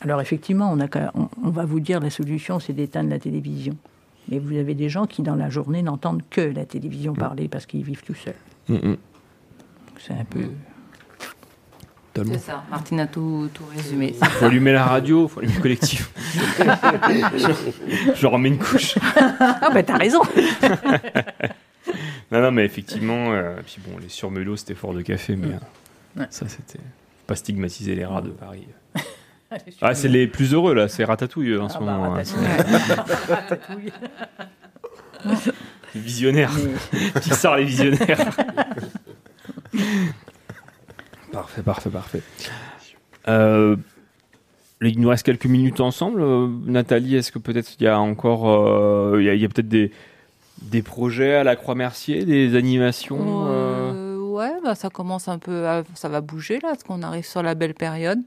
[0.01, 3.19] Alors effectivement, on, a qu'à- on, on va vous dire la solution, c'est d'éteindre la
[3.19, 3.75] télévision.
[4.29, 7.67] Mais vous avez des gens qui, dans la journée, n'entendent que la télévision parler parce
[7.67, 8.35] qu'ils vivent tout seuls.
[8.69, 8.97] Mm, mm.
[9.99, 10.41] C'est un peu...
[12.27, 12.65] C'est ça.
[12.69, 14.13] Martine a tout, tout résumé.
[14.13, 16.13] Faut allumer la radio, faut allumer le collectif.
[16.59, 18.99] je, je remets une couche.
[19.31, 20.21] ah ben t'as raison
[22.33, 26.21] Non, non, mais effectivement, euh, puis bon, les surmelots, c'était fort de café, mais euh,
[26.21, 26.27] Ouais.
[26.31, 26.81] ça, c'était
[27.27, 28.67] pas stigmatiser les rats de Paris.
[29.81, 32.17] Ah, c'est les plus heureux, là, c'est Ratatouille en ce Ah bah, moment.
[32.17, 32.23] hein,
[33.31, 33.91] Ratatouille.
[35.95, 36.53] Visionnaires.
[37.23, 38.29] Qui sort les visionnaires.
[41.33, 42.23] parfait, parfait, parfait.
[43.29, 43.77] Euh,
[44.83, 46.21] il nous reste quelques minutes ensemble.
[46.21, 48.49] Euh, Nathalie, est-ce que peut-être il y a encore.
[48.51, 49.91] euh, il y a, il y a peut-être des,
[50.63, 55.67] des projets à la Croix-Mercier, des animations euh, Euh, ouais, bah, ça commence un peu,
[55.69, 58.21] à- ça va bouger là, parce qu'on arrive sur la belle période.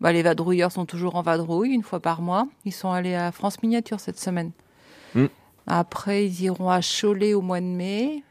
[0.00, 2.46] Bah, les vadrouilleurs sont toujours en vadrouille une fois par mois.
[2.64, 4.50] Ils sont allés à France Miniature cette semaine.
[5.14, 5.26] Mm.
[5.66, 8.22] Après, ils iront à Cholet au mois de mai.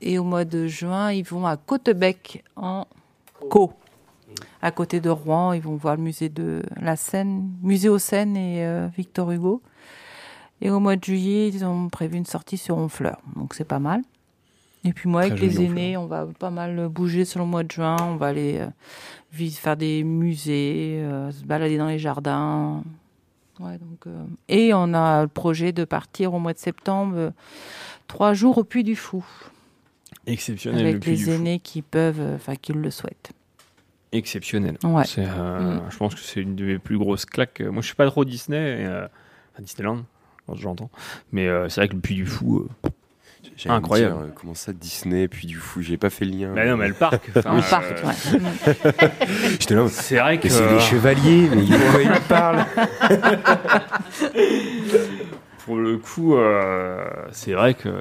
[0.00, 2.86] Et au mois de juin, ils vont à Côtebec en
[3.50, 3.72] Co.
[4.62, 8.36] À côté de Rouen, ils vont voir le musée de la Seine, musée aux Seines
[8.36, 9.60] et euh, Victor Hugo.
[10.60, 13.18] Et au mois de juillet, ils ont prévu une sortie sur Honfleur.
[13.36, 14.02] Donc c'est pas mal.
[14.84, 17.62] Et puis moi, Très avec les aînés, on va pas mal bouger sur le mois
[17.64, 17.96] de juin.
[18.00, 22.82] On va aller euh, faire des musées, euh, se balader dans les jardins.
[23.60, 27.30] Ouais, donc, euh, Et on a le projet de partir au mois de septembre, euh,
[28.06, 29.24] trois jours au Puy du Fou.
[30.26, 30.82] Exceptionnel.
[30.82, 31.30] le avec Puy du les Fou.
[31.32, 33.32] aînés qui peuvent, enfin qui le souhaitent.
[34.12, 34.78] Exceptionnel.
[34.84, 35.04] Ouais.
[35.04, 35.90] C'est, euh, Mm.
[35.90, 37.60] Je pense que c'est une de mes plus grosses claques.
[37.60, 38.88] Moi, je suis pas trop Disney,
[39.58, 40.04] Disneyland,
[40.54, 40.90] j'entends.
[41.32, 42.66] Mais euh, c'est vrai que le Puy du Fou.
[42.84, 42.90] euh,
[43.66, 44.14] incroyable.
[44.14, 46.52] dire, euh, comment ça, Disney, puis du fou, j'ai pas fait le lien.
[46.54, 47.28] Bah non, mais le parc.
[47.34, 49.10] Le parc, euh, ouais.
[49.60, 50.48] J'étais là, C'est vrai que.
[50.48, 52.64] c'est les chevaliers, mais ils parlent
[55.64, 57.96] Pour le coup, euh, c'est vrai que la,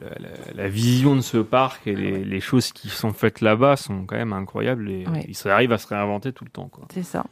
[0.00, 3.76] la- la- la vision de ce parc et les, les choses qui sont faites là-bas
[3.76, 5.24] sont quand même incroyables et Ouais.
[5.28, 6.68] ils arrivent à se réinventer tout le temps.
[6.68, 6.86] Quoi.
[6.92, 7.24] C'est ça.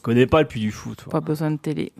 [0.00, 1.92] Tu connais pas le Puy du Fou, toi Pas besoin de télé.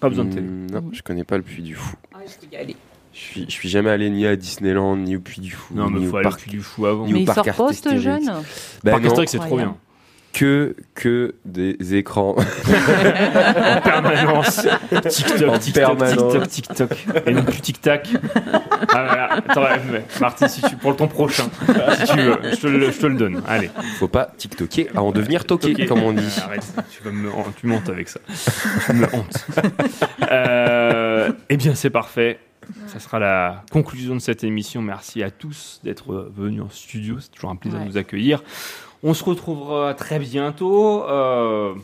[0.00, 0.42] Pas besoin de télé.
[0.48, 1.94] Hmm, Non, je connais pas le Puy du Fou.
[2.12, 2.18] Ah,
[2.50, 2.74] y aller.
[3.12, 5.88] Je suis, je suis jamais allé ni à Disneyland, ni au Puy du Fou, Non,
[5.88, 6.40] mais ni faut au aller au parc.
[6.42, 7.06] Puy du Fou avant.
[7.06, 8.24] ni Mais au il parc sort pas, ce jeune
[8.82, 9.04] Bah parc.
[9.04, 9.76] Astérix, c'est trop bien.
[10.34, 14.66] Que que des écrans en permanence.
[15.08, 16.48] TikTok, En TikTok, permanence.
[16.48, 17.26] TikTok, TikTok.
[17.26, 18.00] Et non plus TikTok.
[18.34, 19.32] Ah, voilà.
[19.34, 19.62] Attends.
[20.20, 21.44] Martin, si tu, pour ton prochain,
[21.98, 23.42] si tu veux, je te, le, je te le donne.
[23.46, 23.70] Allez.
[24.00, 26.24] Faut pas TikToker à en devenir toqué, comme on dit.
[26.24, 28.18] Euh, arrête, tu, vas me, tu montes avec ça.
[28.86, 29.46] Tu me honte.
[30.32, 32.40] Euh, eh bien, c'est parfait.
[32.86, 34.82] Ça sera la conclusion de cette émission.
[34.82, 37.18] Merci à tous d'être venus en studio.
[37.20, 38.42] C'est toujours un plaisir de nous accueillir.
[39.04, 41.04] On se retrouvera très bientôt.
[41.04, 41.74] euh,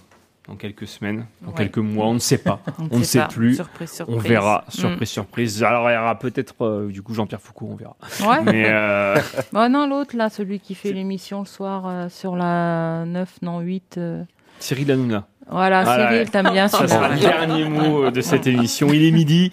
[0.49, 1.55] dans quelques semaines, dans Ouais.
[1.59, 4.31] quelques mois, on ne sait pas, On ne on sait plus, Surprise, on surprise.
[4.33, 4.71] verra, Mm.
[4.73, 5.63] surprise, surprise.
[5.63, 7.95] Alors il y aura peut-être euh, du coup Jean-Pierre Foucault, on verra.
[8.27, 8.43] Ouais.
[8.45, 9.17] Mais euh,
[9.53, 13.61] Bah non, l'autre, là, celui qui fait l'émission le soir euh, sur la 9, non
[13.61, 13.97] 8.
[13.99, 14.25] euh,
[14.59, 15.27] Cyril Hanouna.
[15.49, 16.27] Voilà, Voilà, Cyril, ouais.
[16.27, 18.89] t'aimes bien Ça sera le dernier mot de cette émission.
[18.93, 19.53] Il est midi.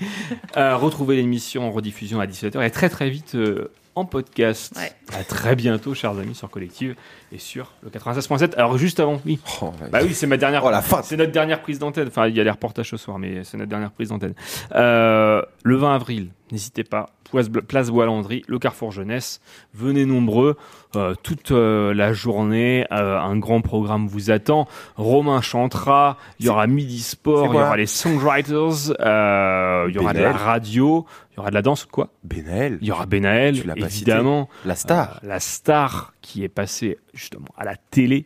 [0.56, 3.36] Retrouvez l'émission en rediffusion à 17h et très très vite
[3.98, 4.74] en podcast.
[4.78, 4.92] Ouais.
[5.18, 6.96] À très bientôt, chers amis, sur Collective
[7.32, 8.56] et sur le 96.7.
[8.56, 9.40] Alors juste avant, oui.
[9.62, 10.64] Oh, Bah oui, c'est ma dernière.
[10.64, 11.02] Oh, la fin.
[11.04, 12.08] C'est notre dernière prise d'antenne.
[12.08, 14.36] Enfin, il y a les reportages ce soir, mais c'est notre dernière prise d'antenne.
[14.76, 17.08] Euh, le 20 avril, n'hésitez pas.
[17.68, 19.42] Place, Bois-Landry, le Carrefour Jeunesse.
[19.74, 20.56] Venez nombreux.
[20.96, 24.66] euh, toute euh, la journée, euh, un grand programme vous attend.
[24.96, 26.18] Romain chantera.
[26.40, 27.48] Il y aura Midi Sport.
[27.48, 28.94] Il y aura les Songwriters.
[29.90, 31.06] il y aura de la radio.
[31.32, 31.86] Il y aura de la danse.
[31.86, 34.48] Quoi Benaël, Il y aura Benaël, évidemment.
[34.66, 35.20] la star.
[35.22, 38.26] La star qui est passée justement à la télé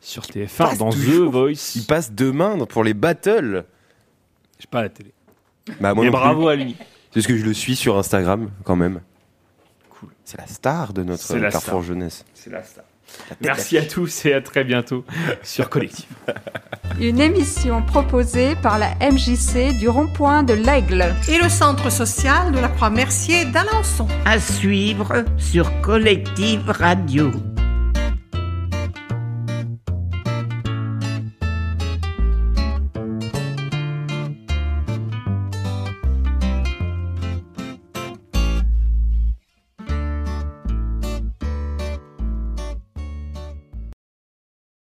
[0.00, 0.96] sur TF1 passe dans The.
[1.30, 1.76] Voice.
[1.76, 3.64] Il passe demain pour les battles.
[4.58, 5.12] Je sais pas à la télé.
[5.80, 6.10] Bah, moi Mais non plus.
[6.10, 6.76] bravo à lui.
[7.12, 9.00] C'est ce que je le suis sur Instagram quand même.
[9.90, 10.08] Cool.
[10.24, 11.82] C'est la star de notre C'est la Carrefour star.
[11.82, 12.24] Jeunesse.
[12.34, 12.84] C'est la star.
[13.42, 15.04] Merci à tous et à très bientôt
[15.42, 16.08] sur Collectif.
[17.00, 21.14] Une émission proposée par la MJC du rond-point de l'Aigle.
[21.28, 24.08] Et le centre social de la Croix-Mercier d'Alençon.
[24.24, 27.30] À suivre sur Collective Radio.